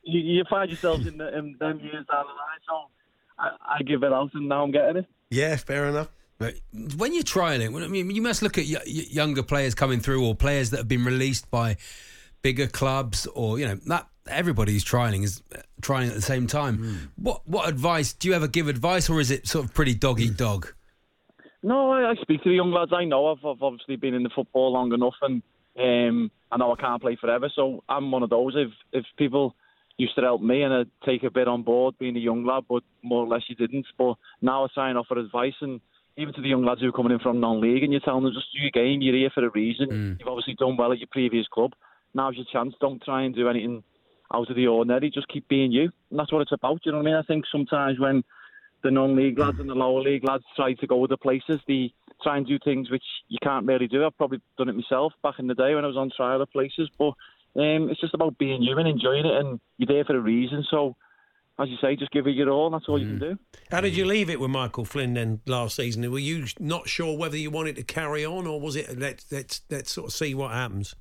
[0.04, 2.60] you, you find yourselves in, the, in them years down the line.
[2.66, 2.90] So
[3.38, 5.06] I, I give it out, and now I'm getting it.
[5.30, 6.08] Yeah, fair enough.
[6.38, 6.54] But
[6.96, 10.34] when you're trialing, well, I mean, you must look at younger players coming through or
[10.34, 11.76] players that have been released by
[12.42, 15.42] bigger clubs, or you know, that everybody's trialing is
[15.80, 17.10] trying at the same time.
[17.16, 20.20] What what advice do you ever give advice, or is it sort of pretty dog
[20.20, 20.72] eat dog?
[21.62, 23.28] No, I, I speak to the young lads I know.
[23.28, 25.42] I've, I've obviously been in the football long enough, and
[25.78, 27.50] um, I know I can't play forever.
[27.54, 28.54] So I'm one of those.
[28.56, 29.54] If if people
[29.96, 32.64] used to help me and I'd take a bit on board, being a young lad,
[32.68, 33.86] but more or less you didn't.
[33.96, 35.80] But now I try and offer advice, and
[36.16, 38.32] even to the young lads who are coming in from non-league, and you're telling them
[38.34, 39.00] just do your game.
[39.00, 39.88] You're here for a reason.
[40.18, 41.72] You've obviously done well at your previous club.
[42.14, 42.74] Now's your chance.
[42.80, 43.82] Don't try and do anything
[44.32, 45.10] out of the ordinary.
[45.10, 46.80] Just keep being you, and that's what it's about.
[46.84, 47.16] You know what I mean?
[47.16, 48.22] I think sometimes when
[48.84, 51.60] the non-league lads and the lower league lads try to go other places.
[51.66, 51.92] They
[52.22, 54.04] try and do things which you can't really do.
[54.04, 56.52] I've probably done it myself back in the day when I was on trial at
[56.52, 57.14] places, but
[57.56, 60.64] um, it's just about being you and enjoying it, and you're there for a reason.
[60.70, 60.96] So,
[61.58, 62.70] as you say, just give it your all.
[62.70, 63.34] That's all you can hmm.
[63.34, 63.38] do.
[63.70, 66.10] How did you leave it with Michael Flynn then last season?
[66.10, 69.62] Were you not sure whether you wanted to carry on, or was it let's let's
[69.70, 70.96] let's sort of see what happens?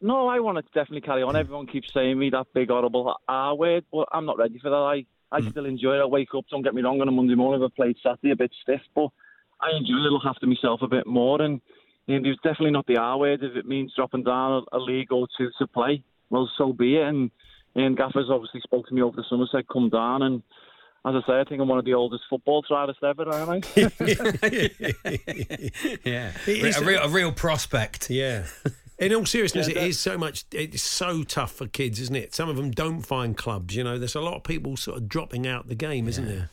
[0.00, 1.30] No, I want to definitely carry on.
[1.30, 1.40] Hmm.
[1.40, 4.76] Everyone keeps saying me that big horrible R word, but I'm not ready for that.
[4.76, 5.50] I, I hmm.
[5.50, 6.00] still enjoy it.
[6.00, 7.62] I wake up, don't get me wrong, on a Monday morning.
[7.62, 9.08] I've played Saturday a bit stiff, but
[9.60, 10.12] I enjoy it.
[10.12, 11.60] Look after myself a bit more, and
[12.08, 13.42] um, there's definitely not the ah, R word.
[13.42, 16.96] If it means dropping down a, a league or two to play, well, so be
[16.96, 17.06] it.
[17.06, 17.30] And,
[17.74, 20.42] and Gaffer's obviously spoke to me over the summer, said come down, and
[21.06, 23.74] as I say, I think I'm one of the oldest football trialists ever, aren't I?
[26.04, 28.10] yeah, It is- a real, a real prospect.
[28.10, 28.44] Yeah.
[28.98, 30.44] In all seriousness, Yeah, it that- is so much.
[30.52, 32.34] It's so tough for kids, isn't it?
[32.34, 33.74] Some of them don't find clubs.
[33.74, 36.50] You know, there's a lot of people sort of dropping out the game, isn't there?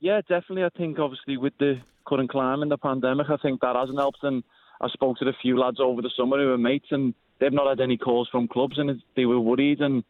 [0.00, 0.64] Yeah, definitely.
[0.64, 4.18] I think obviously with the current climate and the pandemic, I think that hasn't helped.
[4.22, 4.44] And
[4.82, 7.66] I spoke to a few lads over the summer who are mates, and they've not
[7.66, 9.80] had any calls from clubs, and they were worried.
[9.80, 10.04] And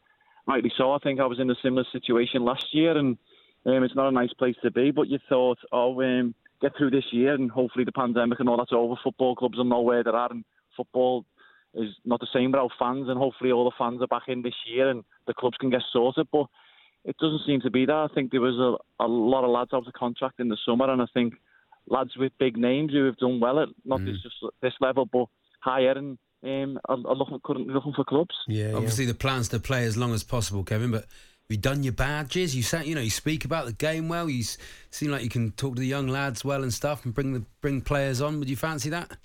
[0.47, 0.93] rightly so.
[0.93, 3.19] I think I was in a similar situation last year, and
[3.65, 4.91] um, it's not a nice place to be.
[4.91, 8.57] But you thought, oh, um, get through this year, and hopefully the pandemic and all
[8.57, 8.95] that's over.
[9.03, 10.45] Football clubs will know where they're at, and
[10.77, 11.25] football
[11.75, 14.55] is not the same without fans, and hopefully all the fans are back in this
[14.67, 16.29] year, and the clubs can get sorted.
[16.33, 16.47] But
[17.05, 18.09] it doesn't seem to be that.
[18.11, 20.91] I think there was a, a lot of lads out of contract in the summer,
[20.91, 21.35] and I think
[21.89, 24.13] lads with big names who have done well at not Mm.
[24.23, 25.27] just this level, but
[25.61, 28.35] higher, and um, are, are looking, currently looking for clubs.
[28.47, 30.91] Yeah, Obviously, the plan's to play as long as possible, Kevin.
[30.91, 32.57] But have you done your badges?
[32.57, 34.29] You sat, you know, you speak about the game well.
[34.29, 34.45] You
[34.91, 37.45] seem like you can talk to the young lads well and stuff, and bring the
[37.61, 38.39] bring players on.
[38.39, 39.17] Would you fancy that?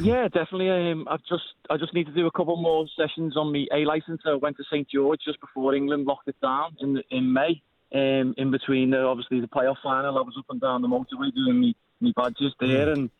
[0.00, 0.70] Yeah, definitely.
[0.70, 3.84] Um, I've just I just need to do a couple more sessions on my A
[3.84, 4.22] license.
[4.24, 7.62] I went to St George just before England locked it down in in May.
[7.92, 11.34] Um, in between, the, obviously the playoff final, I was up and down the motorway
[11.34, 13.10] doing my, my badges there, and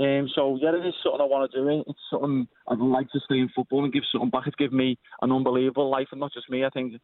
[0.00, 1.84] um, so yeah, it is something I want to do.
[1.86, 4.46] It's something I'd like to stay in football and give something back.
[4.46, 6.64] It's given me an unbelievable life, and not just me.
[6.64, 6.94] I think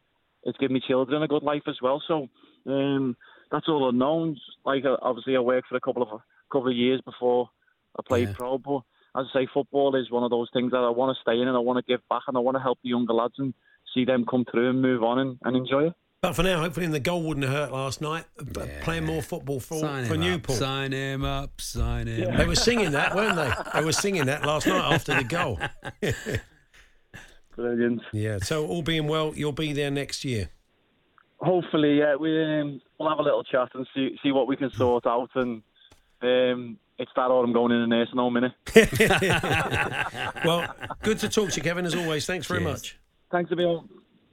[0.43, 2.01] it's given me children a good life as well.
[2.07, 2.27] So
[2.65, 3.15] um,
[3.51, 4.37] that's all unknown.
[4.65, 7.49] Like uh, obviously, I worked for a couple of a couple of years before
[7.99, 8.81] I played pro, but
[9.15, 11.47] as I say, football is one of those things that I want to stay in
[11.47, 13.53] and I want to give back and I want to help the younger lads and
[13.93, 15.93] see them come through and move on and, and enjoy it.
[16.21, 18.25] But for now, hopefully the goal wouldn't hurt last night.
[18.37, 19.91] But Playing more football for, Newport.
[19.91, 20.57] Sign for him Newport.
[20.57, 20.63] up.
[20.63, 21.61] Sign him up.
[21.61, 22.35] Sign him.
[22.35, 22.47] They up.
[22.47, 23.53] were singing that, weren't they?
[23.79, 25.59] They were singing that last night after the goal.
[27.55, 28.01] Brilliant.
[28.13, 28.39] Yeah.
[28.39, 30.49] So all being well, you'll be there next year.
[31.39, 34.71] Hopefully, yeah, we um, we'll have a little chat and see see what we can
[34.71, 35.29] sort out.
[35.35, 35.61] And
[36.23, 38.55] um, it's that autumn going in the nursing home, innit?
[40.45, 42.25] well, good to talk to you, Kevin, as always.
[42.25, 42.71] Thanks very Cheers.
[42.71, 42.97] much.
[43.31, 43.63] Thanks to be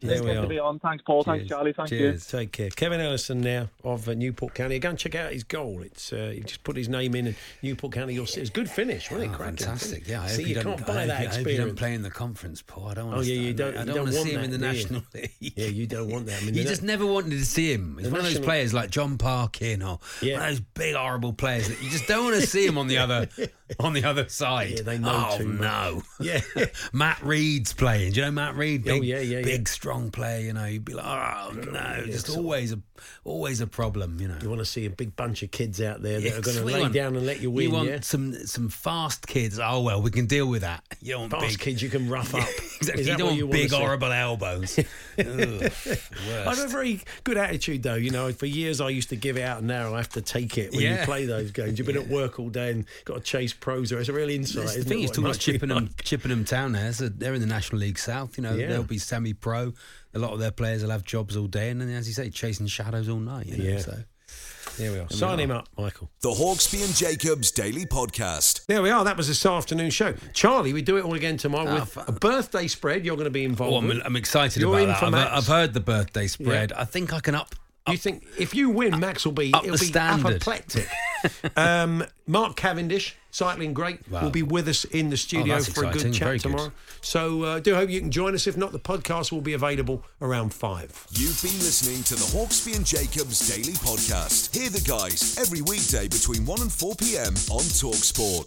[0.04, 0.14] on.
[0.14, 0.42] There we Good are.
[0.42, 0.78] to be on.
[0.78, 1.22] Thanks, Paul.
[1.24, 1.72] Thanks, Charlie.
[1.72, 2.18] Thank you.
[2.18, 2.70] Take care.
[2.70, 4.78] Kevin Ellison now of uh, Newport County.
[4.78, 5.82] Go and check out his goal.
[5.82, 8.14] It's uh, he just put his name in, and Newport County.
[8.14, 9.34] You'll see it's a good finish, wasn't it?
[9.34, 10.04] Oh, Cracking fantastic.
[10.04, 10.08] finish.
[10.08, 11.40] Yeah, I see, hope you, don't, can't buy I hope that you- I hope you
[11.40, 11.66] experience.
[11.68, 12.88] don't play in the conference, Paul.
[12.88, 13.06] I don't.
[13.06, 13.74] want Oh yeah, to you don't.
[13.74, 14.72] I don't, don't want to want see him that, in the you?
[14.72, 15.30] National League.
[15.56, 16.42] Yeah, you don't want that.
[16.42, 17.98] I mean, you just na- never wanted to see him.
[17.98, 20.34] He's one of those players like John Parkin or Yeah.
[20.34, 22.86] one of those big horrible players that you just don't want to see him on
[22.88, 23.28] the other
[23.80, 24.70] on the other side.
[24.70, 26.02] Yeah, they know oh too no.
[26.20, 26.40] Yeah.
[26.92, 28.12] Matt Reed's playing.
[28.12, 28.82] Do you know Matt Reed?
[28.88, 29.44] Oh, Big, yeah, yeah, yeah.
[29.44, 30.40] big strong player.
[30.40, 32.80] You know, you'd be like, oh no, just always a
[33.24, 34.20] always a problem.
[34.20, 34.36] You know.
[34.42, 36.56] You want to see a big bunch of kids out there that Yeah, are going
[36.56, 37.64] to lay want- down and let you win.
[37.68, 38.00] You want yeah?
[38.00, 39.58] some some fast kids.
[39.58, 40.82] Oh well, we can deal with that.
[41.00, 42.48] You want Fast big kids you can rough up.
[42.76, 43.02] Exactly.
[43.02, 44.78] Is You don't want you want big horrible elbows.
[45.18, 47.94] Ugh, I have a very good attitude, though.
[47.94, 50.20] You know, for years I used to give it out, and now I have to
[50.22, 51.78] take it when you play those games.
[51.78, 53.92] You've been at work all day and got to chase pros.
[53.92, 54.62] It's a real insight.
[54.62, 56.02] That's the isn't thing it, is, talking about Chippenham, like?
[56.04, 58.36] Chippenham Town there, so they're in the National League South.
[58.36, 58.68] You know, Yeah.
[58.68, 59.72] they'll be semi-pro.
[60.14, 62.30] A lot of their players will have jobs all day, and then, as you say,
[62.30, 63.46] chasing shadows all night.
[63.46, 63.78] You know, Yeah.
[63.80, 63.98] so.
[64.78, 65.06] There we are.
[65.08, 65.42] we Sign are.
[65.42, 66.10] him up, Michael.
[66.22, 68.66] The Hawksby and Jacobs Daily Podcast.
[68.66, 69.04] There we are.
[69.04, 70.14] That was this afternoon show.
[70.32, 73.04] Charlie, we do it all again tomorrow Oh, with fu- a birthday spread.
[73.04, 73.72] You're going to be involved.
[73.72, 74.02] Oh, I'm.
[74.04, 75.30] I'm excited You're about that.
[75.32, 76.72] I've, I've heard the birthday spread.
[76.72, 77.54] I think I can up.
[77.88, 80.36] You think if you win, Max will be Up it'll the be standard.
[80.36, 80.88] apoplectic.
[81.56, 85.88] um, Mark Cavendish, cycling great, will be with us in the studio that's for a
[85.88, 86.12] exciting.
[86.12, 86.56] good Very chat good.
[86.56, 86.72] tomorrow.
[87.00, 88.46] So uh, do hope you can join us.
[88.46, 91.06] If not, the podcast will be available around five.
[91.10, 94.54] You've been listening to the Hawksby and Jacobs Daily Podcast.
[94.56, 97.34] Hear the guys every weekday between 1 and 4 p.m.
[97.50, 98.46] on Talksport.